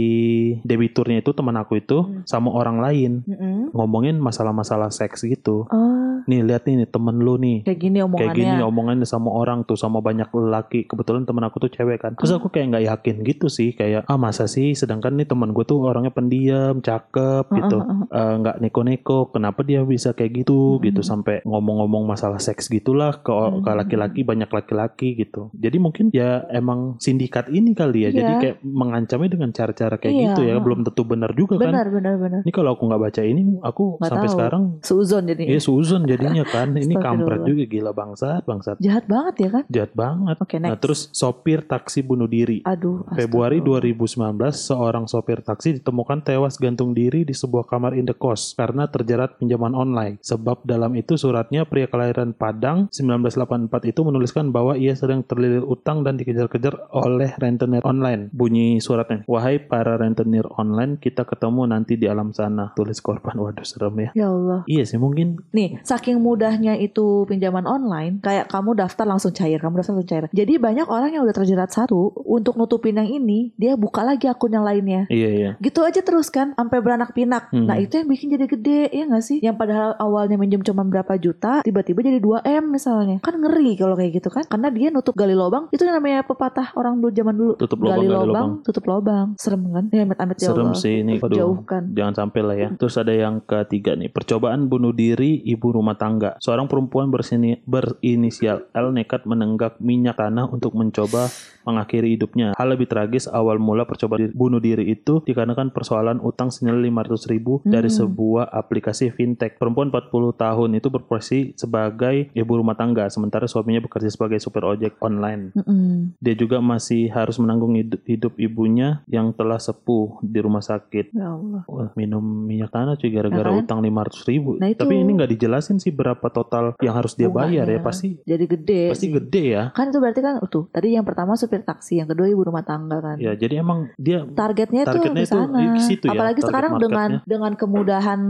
debiturnya 0.60 1.20
itu 1.20 1.32
teman 1.32 1.54
aku 1.54 1.76
itu 1.76 1.98
Hmm. 1.98 2.22
sama 2.24 2.50
orang 2.50 2.78
lain 2.78 3.12
Mm-mm. 3.22 3.72
ngomongin 3.72 4.16
masalah-masalah 4.16 4.90
seks 4.90 5.24
gitu 5.24 5.64
Oh, 5.68 6.05
nih 6.24 6.40
lihat 6.42 6.62
nih 6.64 6.74
nih, 6.78 6.88
temen 6.88 7.16
lu 7.18 7.36
nih 7.36 7.58
kayak 7.62 7.78
gini 7.78 7.96
kayak 7.96 8.08
omongannya. 8.08 8.36
gini 8.38 8.62
omongannya 8.62 9.06
sama 9.06 9.28
orang 9.30 9.58
tuh 9.62 9.76
sama 9.76 10.00
banyak 10.00 10.28
lelaki 10.28 10.84
kebetulan 10.84 11.22
temen 11.22 11.42
aku 11.42 11.56
tuh 11.58 11.70
cewek 11.70 11.98
kan 11.98 12.12
terus 12.14 12.32
aku 12.32 12.48
kayak 12.48 12.72
nggak 12.72 12.84
yakin 12.86 13.16
gitu 13.22 13.46
sih 13.46 13.72
kayak 13.72 14.04
ah 14.04 14.16
masa 14.16 14.46
sih 14.46 14.72
sedangkan 14.72 15.14
nih 15.14 15.26
temen 15.26 15.50
gue 15.50 15.62
tuh 15.62 15.82
orangnya 15.82 16.10
pendiam 16.10 16.78
cakep 16.78 17.44
gitu. 17.52 17.78
Eh, 18.06 18.34
nggak 18.38 18.56
neko-neko 18.60 19.30
kenapa 19.30 19.60
dia 19.60 19.82
bisa 19.82 20.12
kayak 20.12 20.42
gitu 20.42 20.78
gitu 20.80 21.00
sampai 21.00 21.42
ngomong-ngomong 21.42 22.06
masalah 22.06 22.38
seks 22.38 22.66
gitulah 22.66 23.18
ke, 23.18 23.32
ke 23.60 23.70
laki-laki 23.72 24.20
banyak 24.22 24.48
laki-laki 24.48 25.16
gitu 25.16 25.50
jadi 25.52 25.76
mungkin 25.76 26.08
ya 26.10 26.46
emang 26.48 26.96
sindikat 26.98 27.48
ini 27.48 27.72
kali 27.72 28.04
ya 28.04 28.10
jadi 28.12 28.24
Iya. 28.26 28.40
kayak 28.42 28.56
mengancamnya 28.62 29.30
dengan 29.30 29.50
cara-cara 29.50 29.96
kayak 29.96 30.12
Iya, 30.12 30.22
gitu 30.28 30.40
ya 30.42 30.54
uh-uh. 30.54 30.62
belum 30.62 30.78
tentu 30.82 31.02
benar 31.02 31.30
juga 31.32 31.54
kan 31.56 31.70
Benar, 31.72 31.86
benar, 31.88 32.14
benar. 32.16 32.40
ini 32.42 32.52
kalau 32.52 32.74
aku 32.74 32.82
nggak 32.84 33.00
baca 33.00 33.22
ini 33.22 33.42
aku 33.62 33.84
sampai 33.98 34.26
tahu. 34.26 34.34
sekarang 34.34 34.62
Suzon 34.82 35.22
jadi. 35.26 35.42
ya 35.46 35.58
suzon 35.58 36.02
jadinya 36.16 36.44
kan 36.48 36.72
ini 36.72 36.94
kampret 36.96 37.44
juga 37.44 37.64
gila 37.68 37.92
bangsat 37.92 38.42
bangsat 38.48 38.76
Jahat 38.80 39.04
banget 39.04 39.34
ya 39.36 39.48
kan? 39.52 39.64
jahat 39.68 39.92
banget 39.92 40.36
Oke, 40.40 40.56
next. 40.62 40.70
Nah, 40.70 40.78
terus 40.78 41.00
sopir 41.10 41.66
taksi 41.66 42.06
bunuh 42.06 42.30
diri. 42.30 42.62
Aduh. 42.62 43.02
Februari 43.18 43.58
astagfirullah. 43.58 44.38
2019, 44.54 44.70
seorang 44.70 45.04
sopir 45.10 45.42
taksi 45.42 45.82
ditemukan 45.82 46.22
tewas 46.22 46.54
gantung 46.56 46.94
diri 46.94 47.26
di 47.26 47.34
sebuah 47.34 47.66
kamar 47.66 47.98
indekos 47.98 48.54
karena 48.54 48.86
terjerat 48.86 49.42
pinjaman 49.42 49.74
online. 49.74 50.22
Sebab 50.22 50.62
dalam 50.62 50.94
itu 50.94 51.18
suratnya 51.18 51.66
pria 51.66 51.90
kelahiran 51.90 52.30
Padang 52.30 52.86
1984 52.94 53.90
itu 53.90 54.00
menuliskan 54.06 54.54
bahwa 54.54 54.78
ia 54.78 54.94
sedang 54.94 55.26
terlilit 55.26 55.66
utang 55.66 56.06
dan 56.06 56.14
dikejar-kejar 56.14 56.94
oleh 56.94 57.34
rentenir 57.42 57.82
online. 57.82 58.30
Bunyi 58.30 58.78
suratnya, 58.78 59.26
wahai 59.26 59.58
para 59.58 59.98
rentenir 59.98 60.46
online, 60.56 61.02
kita 61.02 61.26
ketemu 61.26 61.66
nanti 61.66 61.98
di 61.98 62.06
alam 62.06 62.30
sana. 62.30 62.70
Tulis 62.78 63.02
korban, 63.02 63.34
waduh 63.34 63.66
serem 63.66 63.98
ya. 63.98 64.10
Ya 64.14 64.26
Allah. 64.30 64.62
Iya 64.70 64.84
sih 64.86 64.98
mungkin 65.00 65.42
Nih, 65.50 65.80
saking 65.96 66.20
mudahnya 66.20 66.76
itu 66.76 67.24
pinjaman 67.24 67.64
online, 67.64 68.20
kayak 68.20 68.52
kamu 68.52 68.76
daftar 68.76 69.08
langsung 69.08 69.32
cair, 69.32 69.56
kamu 69.56 69.80
daftar 69.80 69.96
langsung 69.96 70.10
cair. 70.12 70.24
Jadi 70.28 70.60
banyak 70.60 70.84
orang 70.92 71.16
yang 71.16 71.24
udah 71.24 71.32
terjerat 71.32 71.72
satu, 71.72 72.12
untuk 72.28 72.60
nutupin 72.60 73.00
yang 73.00 73.08
ini, 73.08 73.56
dia 73.56 73.80
buka 73.80 74.04
lagi 74.04 74.28
akun 74.28 74.52
yang 74.52 74.66
lainnya. 74.66 75.08
iya 75.08 75.30
iya. 75.32 75.50
Gitu 75.56 75.80
aja 75.80 76.04
terus 76.04 76.28
kan, 76.28 76.52
sampai 76.52 76.84
beranak 76.84 77.16
pinak. 77.16 77.48
Hmm. 77.48 77.64
Nah 77.64 77.80
itu 77.80 77.96
yang 77.96 78.08
bikin 78.12 78.36
jadi 78.36 78.44
gede, 78.44 78.80
ya 78.92 79.08
nggak 79.08 79.24
sih? 79.24 79.38
Yang 79.40 79.56
padahal 79.56 79.90
awalnya 79.96 80.36
minjem 80.36 80.60
cuma 80.60 80.84
berapa 80.84 81.16
juta, 81.16 81.64
tiba-tiba 81.64 82.04
jadi 82.04 82.20
2M 82.20 82.68
misalnya. 82.68 83.16
Kan 83.24 83.40
ngeri 83.40 83.78
kalau 83.80 83.96
kayak 83.96 84.20
gitu 84.20 84.28
kan. 84.28 84.44
Karena 84.44 84.68
dia 84.68 84.92
nutup 84.92 85.16
gali 85.16 85.32
lubang, 85.32 85.72
itu 85.72 85.80
yang 85.86 85.96
namanya 85.96 86.26
pepatah 86.26 86.76
orang 86.76 87.00
dulu 87.00 87.10
zaman 87.14 87.34
dulu. 87.34 87.52
Tutup 87.56 87.78
lubang, 87.80 87.96
gali 87.96 88.06
gali 88.10 88.16
lubang, 88.20 88.28
lubang. 88.28 88.50
tutup 88.66 88.84
lubang. 88.84 89.26
Serem 89.38 89.62
kan? 89.70 89.84
Ya 89.94 90.02
amit-amit 90.04 90.36
ya 90.42 90.52
Serem 90.52 90.74
Allah. 90.74 90.82
sih 90.82 90.94
ini. 91.00 91.14
Aduh. 91.22 91.36
Jauhkan. 91.38 91.82
Jangan 91.94 92.14
sampai 92.26 92.40
lah 92.42 92.56
ya. 92.58 92.68
Terus 92.74 92.94
ada 92.98 93.14
yang 93.14 93.40
ketiga 93.46 93.94
nih, 93.94 94.10
percobaan 94.10 94.66
bunuh 94.66 94.90
diri 94.90 95.38
ibu 95.46 95.70
rumah 95.70 95.85
tangga. 95.94 96.34
Seorang 96.42 96.66
perempuan 96.66 97.06
bersini, 97.06 97.62
berinisial 97.62 98.66
L 98.74 98.90
nekat 98.90 99.22
menenggak 99.22 99.78
minyak 99.78 100.18
tanah 100.18 100.50
untuk 100.50 100.74
mencoba 100.74 101.30
mengakhiri 101.62 102.14
hidupnya. 102.14 102.54
Hal 102.54 102.70
lebih 102.70 102.86
tragis 102.86 103.26
awal 103.26 103.58
mula 103.58 103.82
percobaan 103.84 104.30
bunuh 104.32 104.62
diri 104.62 104.86
itu 104.86 105.18
dikarenakan 105.22 105.74
persoalan 105.74 106.22
utang 106.22 106.48
senilai 106.48 106.88
500 106.88 107.26
ribu 107.26 107.58
dari 107.62 107.90
Hmm. 107.90 107.98
sebuah 108.06 108.48
aplikasi 108.48 109.10
fintech. 109.10 109.58
Perempuan 109.58 109.90
40 109.90 110.30
tahun 110.32 110.78
itu 110.78 110.88
berprofesi 110.88 111.58
sebagai 111.58 112.30
ibu 112.30 112.52
rumah 112.54 112.78
tangga, 112.78 113.10
sementara 113.10 113.44
suaminya 113.44 113.82
bekerja 113.82 114.06
sebagai 114.06 114.38
supir 114.38 114.62
ojek 114.62 114.94
online. 115.02 115.50
Mm-mm. 115.58 116.14
Dia 116.22 116.38
juga 116.38 116.62
masih 116.62 117.10
harus 117.10 117.36
menanggung 117.36 117.74
hidup, 117.74 118.00
hidup 118.06 118.32
ibunya 118.38 119.02
yang 119.10 119.34
telah 119.34 119.58
sepuh 119.58 120.22
di 120.22 120.38
rumah 120.38 120.62
sakit. 120.62 121.10
Ya 121.12 121.34
Allah. 121.34 121.66
Wah, 121.66 121.90
minum 121.98 122.22
minyak 122.22 122.70
tanah 122.70 122.94
cuy 122.94 123.10
gara-gara 123.10 123.50
Nah 123.50 123.58
kan? 123.58 123.64
utang 123.66 123.80
500 123.82 124.22
ribu. 124.24 124.54
Nah 124.56 124.70
itu. 124.70 124.78
Tapi 124.78 124.94
ini 124.94 125.10
nggak 125.12 125.30
dijelasin 125.34 125.75
sih 125.78 125.92
berapa 125.94 126.26
total 126.30 126.74
yang 126.82 126.94
harus 126.96 127.14
dia 127.14 127.28
bayar 127.28 127.66
ya. 127.68 127.80
Pasti 127.80 128.18
Jadi 128.24 128.44
gede. 128.46 128.82
pasti 128.92 129.08
sih. 129.08 129.14
gede 129.14 129.44
ya. 129.56 129.62
Kan 129.72 129.90
itu 129.92 129.98
berarti 130.02 130.20
kan 130.20 130.34
tuh 130.48 130.68
tadi 130.72 130.94
yang 130.96 131.04
pertama 131.06 131.36
supir 131.38 131.62
taksi, 131.62 132.00
yang 132.02 132.08
kedua 132.08 132.26
ibu 132.28 132.42
rumah 132.42 132.64
tangga 132.66 132.98
kan. 133.00 133.16
Ya 133.20 133.32
jadi 133.36 133.60
emang 133.62 133.90
dia 134.00 134.24
Targetnya, 134.26 134.84
Targetnya 134.84 134.88
tuh 134.92 135.12
itu 135.12 135.22
di 135.22 135.26
sana. 135.26 135.80
situ 135.80 136.04
ya, 136.08 136.12
Apalagi 136.16 136.40
target 136.42 136.50
sekarang 136.50 136.72
marketnya. 136.76 136.86
dengan 136.90 137.10
dengan 137.24 137.52
kemudahan 137.54 138.20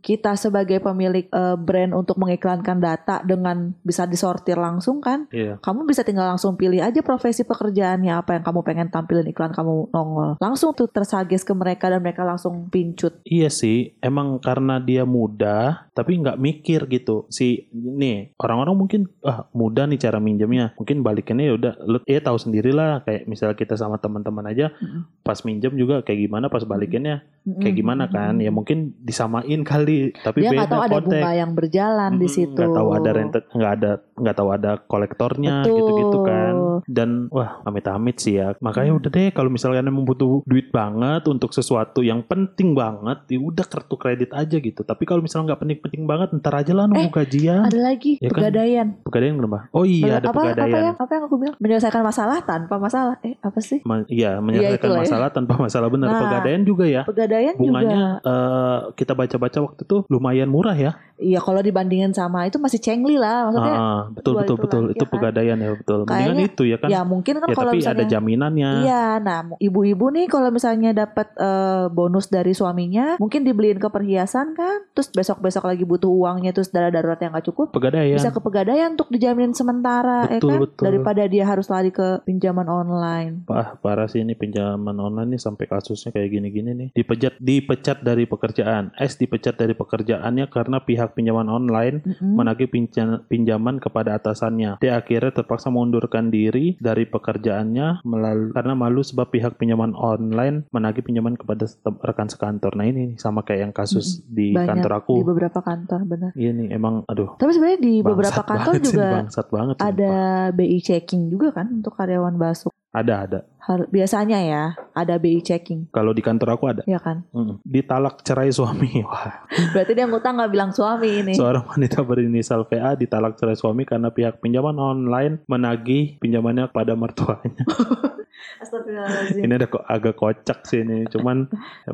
kita 0.00 0.32
sebagai 0.36 0.78
pemilik 0.80 1.26
eh, 1.28 1.56
brand 1.56 1.92
untuk 1.96 2.16
mengiklankan 2.20 2.78
data 2.78 3.20
dengan 3.24 3.72
bisa 3.82 4.04
disortir 4.06 4.56
langsung 4.56 5.00
kan. 5.02 5.26
Iya. 5.32 5.58
Kamu 5.60 5.84
bisa 5.84 6.04
tinggal 6.06 6.28
langsung 6.28 6.54
pilih 6.56 6.80
aja 6.80 7.00
profesi 7.00 7.42
pekerjaannya 7.44 8.12
apa 8.14 8.36
yang 8.38 8.44
kamu 8.44 8.60
pengen 8.62 8.88
tampilin 8.88 9.26
iklan 9.30 9.52
kamu 9.52 9.90
nongol. 9.90 10.36
Langsung 10.40 10.72
tuh 10.76 10.88
tersages 10.90 11.42
ke 11.42 11.52
mereka 11.52 11.88
dan 11.90 12.00
mereka 12.02 12.22
langsung 12.22 12.68
pincut. 12.68 13.20
Iya 13.24 13.48
sih, 13.50 13.94
emang 14.00 14.38
karena 14.40 14.78
dia 14.80 15.04
muda, 15.04 15.88
tapi 16.00 16.16
nggak 16.16 16.40
mikir 16.40 16.88
gitu. 16.88 17.28
Si 17.28 17.68
nih 17.70 18.32
orang-orang 18.40 18.72
mungkin 18.74 19.00
ah 19.20 19.44
mudah 19.52 19.84
nih 19.84 20.00
cara 20.00 20.16
minjemnya, 20.16 20.72
mungkin 20.74 21.04
balikannya 21.04 21.44
ya 21.44 21.54
udah, 21.54 21.72
lu 21.84 22.00
ya 22.04 22.18
tahu 22.18 22.40
sendirilah 22.40 23.04
kayak 23.04 23.28
misalnya 23.28 23.52
kita 23.52 23.76
sama 23.76 24.00
teman-teman 24.00 24.48
aja, 24.48 24.72
Mm-mm. 24.72 25.20
pas 25.20 25.36
minjem 25.44 25.76
juga 25.76 26.00
kayak 26.00 26.24
gimana, 26.24 26.48
pas 26.48 26.64
balikannya 26.64 27.20
kayak 27.60 27.74
gimana 27.74 28.08
kan? 28.08 28.40
Ya 28.40 28.48
mungkin 28.48 28.96
disamain 28.98 29.60
kali, 29.60 30.16
tapi 30.16 30.40
Dia 30.40 30.50
beda 30.50 30.58
nggak 30.58 30.70
tahu 30.70 30.80
ada 30.80 30.94
konteks. 30.96 31.20
bunga 31.20 31.32
yang 31.34 31.52
berjalan 31.52 32.10
di 32.16 32.24
Mm, 32.24 32.32
situ. 32.32 32.54
nggak 32.56 32.72
tahu 32.72 32.88
ada 32.90 33.10
rentet 33.10 33.44
nggak 33.50 33.72
ada 33.76 33.90
nggak 34.16 34.36
tahu 34.36 34.48
ada 34.50 34.70
kolektornya 34.80 35.54
Betul. 35.60 35.76
gitu-gitu 35.76 36.18
kan 36.22 36.54
dan 36.90 37.30
wah 37.30 37.62
amit-amit 37.62 38.18
sih 38.18 38.34
ya 38.34 38.58
makanya 38.58 38.90
Hmm. 38.90 38.98
udah 38.98 39.10
deh 39.10 39.28
kalau 39.30 39.46
misalnya 39.46 39.78
emang 39.80 40.02
butuh 40.02 40.42
duit 40.42 40.68
banget 40.68 41.22
untuk 41.24 41.50
sesuatu 41.50 42.02
yang 42.02 42.20
penting 42.20 42.74
banget 42.74 43.22
ya 43.28 43.38
udah 43.38 43.62
kartu 43.62 43.94
kredit 43.94 44.30
aja 44.32 44.56
gitu 44.56 44.82
tapi 44.82 45.04
kalau 45.04 45.20
misalnya 45.20 45.48
nggak 45.48 45.60
penting-penting 45.60 46.02
banget 46.04 46.28
ntar 46.34 46.54
aja 46.56 46.72
lah 46.72 46.84
nunggu 46.84 47.06
Eh, 47.06 47.14
gajian 47.16 47.62
Ada 47.62 47.78
lagi 47.80 48.12
Ya 48.16 48.26
kan? 48.26 48.34
pegadaian. 48.34 48.86
pegadaian 49.00 49.34
kenapa 49.36 49.58
oh 49.70 49.84
iya 49.84 50.18
ada 50.18 50.26
apa, 50.26 50.34
apa 50.34 50.40
pegadaian 50.50 50.82
yang 50.84 50.98
apa 50.98 51.12
yang 51.12 51.24
aku 51.24 51.36
bilang 51.36 51.54
menyelesaikan 51.56 52.02
masalah 52.02 52.38
tanpa 52.42 52.74
masalah. 52.76 53.14
Eh 53.20 53.38
apa 53.38 53.58
sih? 53.60 53.78
Ma- 53.82 54.08
iya 54.08 54.36
menyelesaikan 54.36 54.80
itulah 54.80 54.96
ya. 54.96 55.02
masalah 55.04 55.28
tanpa 55.30 55.54
masalah 55.56 55.88
benar 55.88 56.08
Nah, 56.08 56.20
pegadaian 56.20 56.62
juga 56.62 56.84
ya 56.84 57.02
Pegadaian 57.04 57.54
juga. 57.54 57.62
bunganya 57.62 58.02
eh, 58.20 58.78
kita 58.94 59.12
baca-baca 59.14 59.58
waktu 59.60 59.80
itu 59.80 59.96
lumayan 60.08 60.48
murah 60.48 60.74
ya 60.74 60.92
Iya 61.16 61.36
kalau 61.38 61.60
dibandingin 61.60 62.10
sama 62.10 62.48
itu 62.48 62.56
masih 62.56 62.80
cengli 62.80 63.14
lah 63.14 63.44
maksudnya. 63.44 63.76
Ah, 63.76 64.00
betul 64.08 64.32
dua 64.32 64.40
betul 64.40 64.56
itu 64.56 64.62
betul 64.64 64.80
lah, 64.80 64.88
itu 64.88 64.96
ya 64.96 65.04
kan? 65.04 65.12
pegadaian 65.12 65.58
ya 65.58 65.70
betul. 65.74 65.98
Mendingan 66.00 66.16
Kayaknya- 66.32 66.48
itu 66.48 66.62
ya 66.64 66.76
kan? 66.80 66.88
Ya 66.88 67.00
mungkin 67.02 67.38
kan 67.38 67.48
Ya, 67.48 67.56
kalau 67.56 67.72
tapi 67.72 67.78
ada 67.78 67.92
misalnya 68.00 68.06
jaminannya. 68.08 68.70
Iya, 68.82 69.04
nah 69.18 69.38
ibu-ibu 69.56 70.06
nih 70.10 70.26
kalau 70.26 70.48
misalnya 70.48 70.90
dapat 70.90 71.30
eh, 71.34 71.86
bonus 71.88 72.26
dari 72.26 72.52
suaminya, 72.52 73.16
mungkin 73.16 73.42
dibeliin 73.42 73.76
ke 73.76 73.88
perhiasan 73.88 74.54
kan, 74.54 74.88
terus 74.90 75.10
besok-besok 75.10 75.64
lagi 75.64 75.84
butuh 75.84 76.08
uangnya, 76.08 76.50
terus 76.50 76.70
dana 76.70 76.88
darurat 76.88 77.18
yang 77.18 77.32
gak 77.32 77.46
cukup, 77.46 77.70
Pegadaian. 77.70 78.16
bisa 78.16 78.30
ke 78.30 78.40
pegadaian 78.40 78.94
untuk 78.94 79.08
dijamin 79.08 79.52
sementara, 79.52 80.26
ya 80.26 80.38
Betul, 80.38 80.50
kan? 80.50 80.60
betul. 80.64 80.84
Daripada 80.86 81.22
dia 81.26 81.44
harus 81.44 81.66
lari 81.66 81.90
ke 81.90 82.22
pinjaman 82.22 82.66
online. 82.66 83.44
Wah, 83.44 83.76
parah 83.76 84.06
sih 84.06 84.22
ini 84.22 84.32
pinjaman 84.34 84.94
online 84.94 85.34
nih 85.34 85.42
sampai 85.42 85.66
kasusnya 85.66 86.10
kayak 86.10 86.30
gini-gini 86.30 86.70
nih. 86.72 86.88
Dipecat 86.92 87.34
dipecat 87.36 87.98
dari 88.00 88.24
pekerjaan. 88.24 88.94
S 88.94 89.16
dipecat 89.16 89.56
dari 89.56 89.74
pekerjaannya 89.74 90.46
karena 90.46 90.78
pihak 90.80 91.12
pinjaman 91.12 91.46
online 91.46 92.00
Mm-mm. 92.00 92.36
menagih 92.36 92.68
pinja- 92.68 93.20
pinjaman 93.26 93.76
kepada 93.76 94.14
atasannya. 94.14 94.78
Dia 94.78 94.96
akhirnya 94.96 95.34
terpaksa 95.34 95.68
mengundurkan 95.68 96.28
diri 96.28 96.59
dari 96.78 97.04
pekerjaannya 97.08 98.04
melalui 98.04 98.50
karena 98.52 98.74
malu 98.76 99.00
sebab 99.04 99.28
pihak 99.30 99.56
pinjaman 99.56 99.92
online 99.96 100.66
menagih 100.70 101.04
pinjaman 101.04 101.36
kepada 101.36 101.68
rekan 102.04 102.28
sekantor. 102.28 102.74
Nah 102.76 102.86
ini 102.88 103.16
sama 103.16 103.44
kayak 103.46 103.60
yang 103.70 103.74
kasus 103.74 104.20
di 104.26 104.52
Banyak 104.52 104.68
kantor 104.68 104.92
aku. 105.02 105.14
di 105.20 105.26
beberapa 105.26 105.60
kantor, 105.60 106.00
benar. 106.06 106.30
Iya 106.34 106.50
nih 106.56 106.68
emang 106.74 107.04
aduh. 107.06 107.36
Tapi 107.36 107.50
sebenarnya 107.52 107.80
di 107.80 107.94
beberapa 108.00 108.42
kantor 108.42 108.74
sih, 108.78 108.84
juga 108.92 109.06
bangsat 109.22 109.46
banget. 109.48 109.74
sih, 109.76 109.88
ada 109.88 110.12
sumpah. 110.12 110.56
BI 110.56 110.78
checking 110.80 111.22
juga 111.30 111.48
kan 111.54 111.66
untuk 111.70 111.92
karyawan 111.96 112.36
basuk. 112.36 112.72
Ada 112.90 113.14
ada. 113.22 113.40
Har- 113.60 113.86
Biasanya 113.86 114.38
ya 114.42 114.62
ada 114.92 115.14
BI 115.14 115.38
checking, 115.40 115.86
Kalau 115.90 116.10
di 116.10 116.18
kantor 116.18 116.58
aku 116.58 116.64
ada. 116.66 116.82
ya 116.84 116.98
kan? 116.98 117.22
Mm. 117.30 117.62
Ditalak 117.62 118.18
cerai 118.20 118.50
suami. 118.50 118.98
Wah. 119.06 119.46
Berarti 119.70 119.94
dia 119.94 120.10
ngutang 120.10 120.34
nggak 120.36 120.50
bilang 120.50 120.74
suami 120.74 121.22
ini. 121.22 121.32
Seorang 121.32 121.70
wanita 121.70 122.02
berinisial 122.02 122.66
VA 122.66 122.98
ditalak 122.98 123.38
cerai 123.38 123.54
suami 123.54 123.86
karena 123.86 124.10
pihak 124.10 124.42
pinjaman 124.42 124.74
online 124.74 125.38
menagih 125.46 126.18
pinjamannya 126.18 126.66
pada 126.66 126.98
mertuanya. 126.98 127.62
Astagfirullahaladzim. 128.58 129.40
ini 129.40 129.52
ada 129.52 129.66
kok 129.66 129.82
agak 129.82 130.14
kocak 130.14 130.58
sih 130.62 130.80
ini. 130.80 131.04
Cuman 131.06 131.48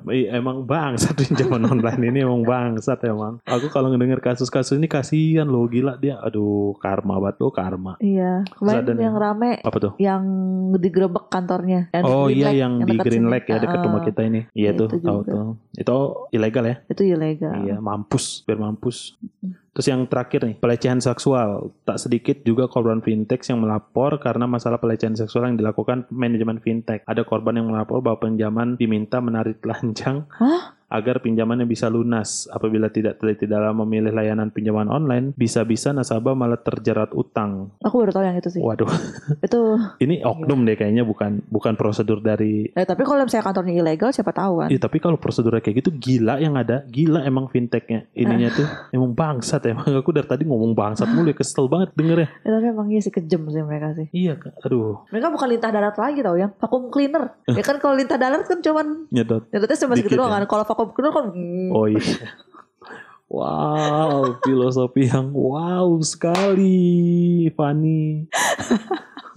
emang 0.08 0.62
bangsat 0.62 1.14
pinjaman 1.14 1.62
online 1.72 2.02
ini 2.04 2.18
emang 2.20 2.42
bangsat 2.42 3.00
emang. 3.04 3.38
Aku 3.42 3.68
kalau 3.68 3.88
ngedenger 3.88 4.18
kasus-kasus 4.20 4.74
ini 4.74 4.86
kasihan 4.86 5.44
loh 5.44 5.66
gila 5.66 5.96
dia. 5.96 6.18
Aduh 6.18 6.46
karma 6.76 7.18
banget 7.18 7.36
loh 7.38 7.50
karma. 7.50 7.94
Iya, 7.98 8.42
kemarin 8.52 8.82
ada 8.82 8.92
yang 8.96 9.16
rame 9.16 9.50
Apa 9.60 9.76
tuh? 9.78 9.92
yang 9.96 10.22
digerebek 10.74 11.28
kantornya. 11.28 11.88
Yang 11.90 12.04
Oh 12.04 12.26
iya 12.26 12.48
Lake, 12.48 12.58
yang 12.58 12.72
di 12.80 12.96
Green. 12.96 13.26
Lake 13.26 13.46
ya 13.46 13.58
dekat 13.58 13.78
Ah, 13.78 13.84
rumah 13.84 14.02
kita 14.02 14.20
ini. 14.22 14.40
Iya 14.52 14.66
Ya, 14.66 14.70
tuh 14.74 14.88
itu 14.88 14.96
tahu 15.00 15.20
juga. 15.22 15.32
tuh. 15.32 15.46
Itu 15.72 15.96
ilegal 16.30 16.64
ya? 16.64 16.76
Itu 16.86 17.02
ilegal. 17.02 17.54
Iya, 17.62 17.76
mampus, 17.78 18.42
biar 18.42 18.58
mampus. 18.58 19.14
Terus 19.76 19.92
yang 19.92 20.08
terakhir 20.08 20.40
nih, 20.48 20.56
pelecehan 20.56 21.04
seksual. 21.04 21.76
Tak 21.84 22.00
sedikit 22.00 22.40
juga 22.48 22.64
korban 22.64 23.04
fintech 23.04 23.44
yang 23.52 23.60
melapor 23.60 24.16
karena 24.16 24.48
masalah 24.48 24.80
pelecehan 24.80 25.12
seksual 25.12 25.52
yang 25.52 25.60
dilakukan 25.60 26.08
manajemen 26.08 26.64
fintech. 26.64 27.04
Ada 27.04 27.28
korban 27.28 27.60
yang 27.60 27.68
melapor 27.68 28.00
bahwa 28.00 28.24
pinjaman 28.24 28.80
diminta 28.80 29.20
menarik 29.20 29.60
telanjang 29.60 30.24
Hah? 30.32 30.75
Agar 30.88 31.18
pinjamannya 31.18 31.64
bisa 31.64 31.86
lunas. 31.86 32.46
Apabila 32.48 32.88
tidak 32.88 33.16
teliti 33.16 33.44
dalam 33.44 33.78
memilih 33.78 34.10
layanan 34.10 34.48
pinjaman 34.48 34.86
online, 34.86 35.32
bisa-bisa 35.32 35.90
nasabah 35.90 36.32
malah 36.32 36.56
terjerat 36.56 37.10
utang. 37.12 37.74
Aku 37.80 37.98
baru 37.98 38.12
tahu 38.12 38.24
yang 38.24 38.36
itu 38.36 38.50
sih. 38.50 38.60
Waduh, 38.60 38.86
Itu. 39.46 39.78
ini 39.98 40.20
oknum 40.20 40.62
deh 40.62 40.74
kayaknya 40.74 41.02
bukan 41.02 41.42
bukan 41.46 41.74
prosedur 41.74 42.18
dari 42.18 42.68
Eh, 42.68 42.84
tapi 42.84 43.02
kalau 43.02 43.22
misalnya 43.22 43.44
kantornya 43.44 43.74
ilegal, 43.74 44.10
siapa 44.10 44.30
tahu 44.30 44.62
kan? 44.62 44.68
Iya 44.68 44.78
tapi 44.78 44.98
kalau 44.98 45.16
prosedurnya 45.16 45.60
kayak 45.60 45.80
gitu 45.80 45.90
gila 45.92 46.38
yang 46.38 46.54
ada, 46.54 46.86
gila 46.86 47.22
emang 47.22 47.46
fintechnya. 47.46 48.06
Ininya 48.12 48.50
tuh 48.50 48.66
emang 48.96 49.12
bangsat 49.12 49.62
emang 49.66 49.86
aku 49.96 50.10
dari 50.10 50.24
tadi 50.24 50.42
ngomong 50.44 50.72
bangsat 50.72 51.08
mulu 51.08 51.28
ya 51.28 51.36
kesel 51.36 51.66
banget 51.66 51.90
dengernya. 51.92 52.28
Ya, 52.40 52.50
tapi 52.52 52.66
emang 52.68 52.88
iya 52.88 53.00
sih 53.00 53.10
kejem 53.10 53.42
sih 53.46 53.62
mereka 53.62 53.92
sih. 53.92 54.06
Iya, 54.12 54.38
aduh, 54.60 55.02
Mereka 55.08 55.28
bukan 55.28 55.48
lintah 55.48 55.70
darat 55.70 55.96
lagi 55.96 56.20
tau 56.20 56.36
ya, 56.36 56.48
vakum 56.52 56.88
cleaner. 56.88 57.34
ya 57.46 57.60
kan 57.60 57.76
kalau 57.76 57.94
lintah 57.94 58.16
darat 58.16 58.44
kan 58.44 58.58
cuman 58.58 59.10
nyedot. 59.10 59.42
nyedotnya 59.48 59.76
cuma 59.76 59.94
segitu 59.94 60.08
Dikit 60.08 60.18
doang 60.18 60.30
ya. 60.30 60.36
kan. 60.38 60.44
Kalau 60.46 60.64
cleaner 60.76 61.12
kan 61.16 61.26
Oh 61.72 61.86
iya. 61.88 62.36
Wow, 63.26 64.38
filosofi 64.46 65.10
yang 65.10 65.34
wow 65.34 65.98
sekali, 65.98 67.50
Fani. 67.58 68.22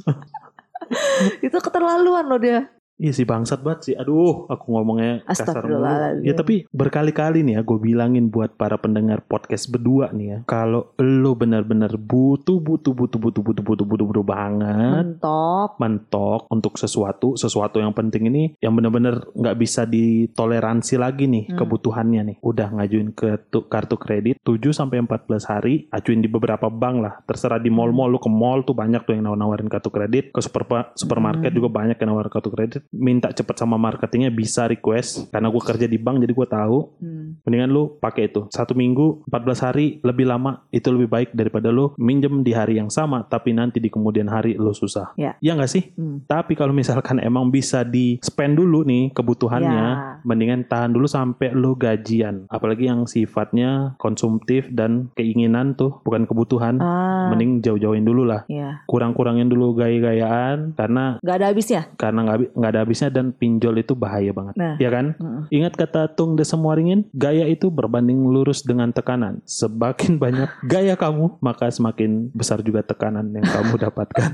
itu 1.46 1.58
keterlaluan 1.58 2.30
loh 2.30 2.38
dia. 2.38 2.70
Iya 3.00 3.16
sih 3.16 3.24
bangsat 3.24 3.64
banget 3.64 3.80
sih. 3.82 3.96
Aduh, 3.96 4.44
aku 4.46 4.66
ngomongnya 4.70 5.24
kasar 5.24 5.64
mulu. 5.64 5.80
Astagfirullahaladzim. 5.80 6.24
Ya 6.28 6.34
tapi 6.36 6.56
berkali-kali 6.70 7.40
nih 7.42 7.54
ya 7.56 7.62
gue 7.64 7.80
bilangin 7.80 8.28
buat 8.28 8.54
para 8.54 8.76
pendengar 8.76 9.24
podcast 9.24 9.72
berdua 9.72 10.12
nih 10.12 10.28
ya. 10.28 10.38
Kalau 10.44 10.92
lo 11.00 11.32
benar-benar 11.34 11.96
butuh, 11.96 12.60
butuh, 12.60 12.92
butuh, 12.92 13.16
butuh, 13.16 13.40
butuh, 13.40 13.64
butuh, 13.64 13.86
butuh, 13.88 14.06
butuh 14.06 14.26
banget. 14.26 15.16
Mentok. 15.16 15.80
mentok 15.80 16.42
untuk 16.52 16.76
sesuatu 16.76 17.40
sesuatu 17.40 17.80
yang 17.80 17.96
penting 17.96 18.28
ini 18.28 18.44
yang 18.60 18.76
benar-benar 18.76 19.32
nggak 19.32 19.56
bisa 19.56 19.88
ditoleransi 19.88 21.00
lagi 21.00 21.26
nih 21.26 21.46
Hmm. 21.50 21.58
kebutuhannya 21.58 22.22
nih 22.26 22.38
udah 22.42 22.68
ngajuin 22.76 23.16
ke 23.16 23.48
tu- 23.48 23.64
kartu 23.66 23.96
kredit 23.96 24.36
7 24.44 24.76
sampai 24.76 25.00
14 25.00 25.46
hari 25.46 25.88
ajuin 25.90 26.20
di 26.20 26.28
beberapa 26.28 26.68
bank 26.68 26.96
lah 27.00 27.14
terserah 27.24 27.58
di 27.58 27.72
mall-mall 27.72 28.12
lu 28.12 28.20
ke 28.20 28.28
mall 28.28 28.62
tuh 28.62 28.76
banyak 28.76 29.08
tuh 29.08 29.16
yang 29.16 29.24
nawar-nawarin 29.24 29.72
kartu 29.72 29.88
kredit 29.88 30.36
ke 30.36 30.42
super 30.44 30.68
supermarket 30.94 31.50
Hmm. 31.54 31.58
juga 31.58 31.70
banyak 31.72 31.96
yang 31.96 32.10
nawar 32.12 32.28
kartu 32.28 32.52
kredit 32.52 32.84
minta 32.92 33.30
cepet 33.30 33.56
sama 33.56 33.76
marketingnya 33.76 34.30
bisa 34.30 34.66
request 34.66 35.30
karena 35.30 35.48
gue 35.48 35.60
kerja 35.60 35.86
di 35.86 35.96
bank 35.96 36.20
jadi 36.20 36.34
gue 36.34 36.48
tahu 36.48 36.78
Hmm. 37.00 37.38
mendingan 37.42 37.70
lu 37.70 37.84
pakai 37.96 38.28
itu 38.28 38.50
satu 38.50 38.74
minggu 38.74 39.24
14 39.26 39.62
hari 39.62 39.86
lebih 40.02 40.26
lama 40.26 40.66
itu 40.70 40.90
lebih 40.90 41.06
baik 41.08 41.30
daripada 41.32 41.70
lu 41.70 41.94
minjem 41.96 42.42
di 42.42 42.50
hari 42.50 42.76
yang 42.76 42.90
sama 42.90 43.22
tapi 43.24 43.52
nanti 43.52 43.78
di 43.78 43.88
kemudian 43.88 44.26
hari 44.26 44.54
lu 44.54 44.72
susah 44.72 45.14
Ya. 45.16 45.38
Iya 45.40 45.54
nggak 45.54 45.70
sih 45.70 45.84
Hmm. 45.94 46.26
tapi 46.26 46.54
kalau 46.54 46.72
misalkan 46.72 47.18
emang 47.22 47.48
bisa 47.48 47.82
di 47.82 48.18
spend 48.20 48.56
dulu 48.56 48.82
nih 48.82 49.12
kebutuhannya 49.12 49.70
Ya. 49.70 50.18
mendingan 50.22 50.66
tahan 50.66 50.90
dulu 50.90 51.06
sampai 51.06 51.52
lu 51.52 51.76
gajian 51.76 52.46
apalagi 52.48 52.86
yang 52.86 53.06
sifatnya 53.06 53.94
konsumtif 53.98 54.66
dan 54.68 55.14
keinginan 55.14 55.74
tuh 55.74 56.02
bukan 56.02 56.26
kebutuhan 56.26 56.80
Ah, 56.80 57.30
mending 57.30 57.62
jauh-jauhin 57.62 58.02
dulu 58.02 58.24
lah 58.24 58.44
ya. 58.46 58.82
kurang-kurangin 58.86 59.46
dulu 59.46 59.74
gaya-gayaan 59.74 60.74
karena 60.74 61.20
Gak 61.20 61.36
ada 61.36 61.48
habisnya. 61.48 61.82
karena 61.96 62.20
nggak 62.24 62.38
nggak 62.56 62.72
ada 62.80 62.88
habisnya 62.88 63.10
dan 63.10 63.30
pinjol 63.30 63.76
itu 63.76 63.92
bahaya 63.92 64.32
banget 64.32 64.56
Nah. 64.56 64.76
ya 64.78 64.88
kan 64.88 65.12
Mm-mm. 65.14 65.52
Ingat 65.52 65.76
kata 65.76 66.08
Tung 66.10 66.34
Desemuaringin, 66.34 67.12
gaya 67.12 67.44
itu 67.46 67.68
berbanding 67.68 68.24
lurus 68.24 68.62
dengan 68.62 68.90
tekanan. 68.90 69.44
Semakin 69.44 70.16
banyak 70.24 70.48
gaya 70.64 70.96
kamu, 70.96 71.36
maka 71.40 71.68
semakin 71.68 72.32
besar 72.32 72.62
juga 72.62 72.80
tekanan 72.82 73.28
yang 73.30 73.44
kamu 73.44 73.74
dapatkan. 73.84 74.30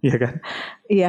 Iya 0.00 0.16
kan? 0.22 0.34
Iya. 0.84 1.08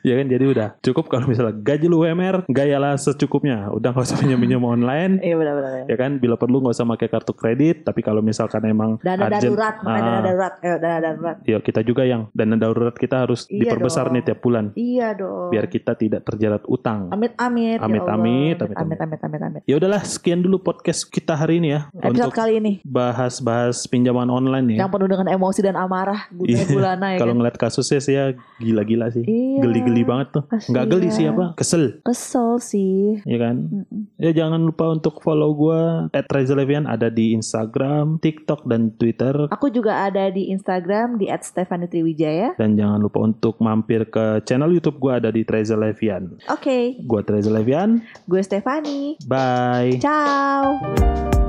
Iya 0.00 0.14
kan? 0.16 0.26
Jadi 0.26 0.44
udah 0.48 0.68
cukup 0.80 1.06
kalau 1.06 1.26
misalnya 1.26 1.54
gaji 1.54 1.86
lu 1.86 2.02
UMR, 2.02 2.42
gayalah 2.48 2.96
secukupnya. 2.96 3.70
Udah 3.70 3.92
nggak 3.92 4.02
usah 4.04 4.18
pinjam-pinjam 4.18 4.58
online. 4.60 5.20
Iya 5.20 5.36
benar-benar. 5.36 5.86
Ya 5.86 5.96
kan? 5.96 6.18
Bila 6.18 6.34
perlu 6.34 6.58
nggak 6.58 6.74
usah 6.74 6.88
pakai 6.88 7.08
kartu 7.08 7.32
kredit. 7.32 7.84
Tapi 7.84 8.00
kalau 8.00 8.18
misalkan 8.18 8.64
emang 8.64 8.98
Dana 8.98 9.28
urgent, 9.28 9.42
darurat, 9.44 9.74
makanya 9.78 10.02
dana 10.02 10.10
ah, 10.10 10.22
darurat. 10.24 10.54
Ayo 10.58 10.76
dana 10.76 10.98
darurat. 10.98 11.36
ya 11.44 11.58
kita 11.60 11.80
juga 11.82 12.02
yang 12.02 12.26
dana 12.32 12.56
darurat 12.56 12.96
kita 12.96 13.22
harus 13.22 13.46
Iya 13.46 13.68
diperbesar 13.68 14.08
dong. 14.08 14.14
nih 14.16 14.22
tiap 14.24 14.40
bulan. 14.40 14.64
Iya 14.74 15.08
dong. 15.14 15.48
Biar 15.50 15.66
kita 15.68 15.91
tidak 15.94 16.22
terjerat 16.22 16.62
utang. 16.66 17.08
Amit 17.08 17.34
amit. 17.36 17.78
ya 17.78 17.84
Amit, 17.84 18.02
amit, 18.02 18.56
amit, 18.58 18.76
amit 18.76 18.98
amit 19.00 19.20
amit 19.20 19.40
amit. 19.42 19.62
Ya 19.64 19.76
udahlah, 19.76 20.02
sekian 20.02 20.40
dulu 20.40 20.58
podcast 20.58 21.04
kita 21.04 21.34
hari 21.34 21.58
ini 21.58 21.72
ya. 21.72 21.80
Episode 21.94 22.10
Untuk 22.22 22.32
kali 22.32 22.52
ini 22.58 22.72
bahas-bahas 22.82 23.84
pinjaman 23.86 24.26
online 24.26 24.74
ya. 24.74 24.84
yang 24.84 24.90
penuh 24.90 25.06
dengan 25.06 25.28
emosi 25.28 25.60
dan 25.60 25.74
amarah 25.74 26.26
Iya. 26.32 26.64
bulana 26.66 27.14
ya 27.14 27.18
Kalau 27.18 27.32
kan. 27.32 27.38
ngeliat 27.38 27.56
kasusnya 27.56 28.00
sih 28.00 28.14
ya 28.14 28.24
gila-gila 28.58 29.08
sih. 29.08 29.22
Iya. 29.22 29.60
Geli-geli 29.60 30.02
banget 30.02 30.28
tuh. 30.32 30.44
Nggak 30.48 30.84
geli 30.88 31.08
sih 31.08 31.24
Kasian. 31.24 31.32
apa? 31.32 31.44
Kesel, 31.54 31.84
Kesel 32.00 32.50
sih. 32.58 33.20
ya 33.24 33.38
kan? 33.38 33.56
Mm-mm. 33.62 34.00
Ya 34.16 34.30
jangan 34.32 34.60
lupa 34.60 34.90
untuk 34.90 35.20
follow 35.20 35.52
gua 35.52 35.80
@rezalevian 36.10 36.84
ada 36.84 37.08
di 37.08 37.32
Instagram, 37.32 38.18
TikTok 38.18 38.64
dan 38.64 38.94
Twitter. 38.94 39.48
Aku 39.48 39.68
juga 39.68 40.06
ada 40.06 40.28
di 40.28 40.48
Instagram 40.48 41.16
di 41.16 41.28
@stefanitriwijaya. 41.28 42.54
Dan 42.56 42.74
jangan 42.74 42.98
lupa 42.98 43.20
untuk 43.20 43.58
mampir 43.58 44.06
ke 44.06 44.42
channel 44.42 44.70
YouTube 44.70 44.98
gua 44.98 45.18
ada 45.18 45.28
di 45.28 45.42
Treza 45.42 45.71
Levian. 45.76 46.38
Oke, 46.48 46.96
Gua 47.04 47.22
Treza 47.22 47.50
Levian. 47.50 48.02
gue 48.26 48.42
Stefani. 48.42 49.16
Bye. 49.26 49.98
Ciao. 50.00 51.41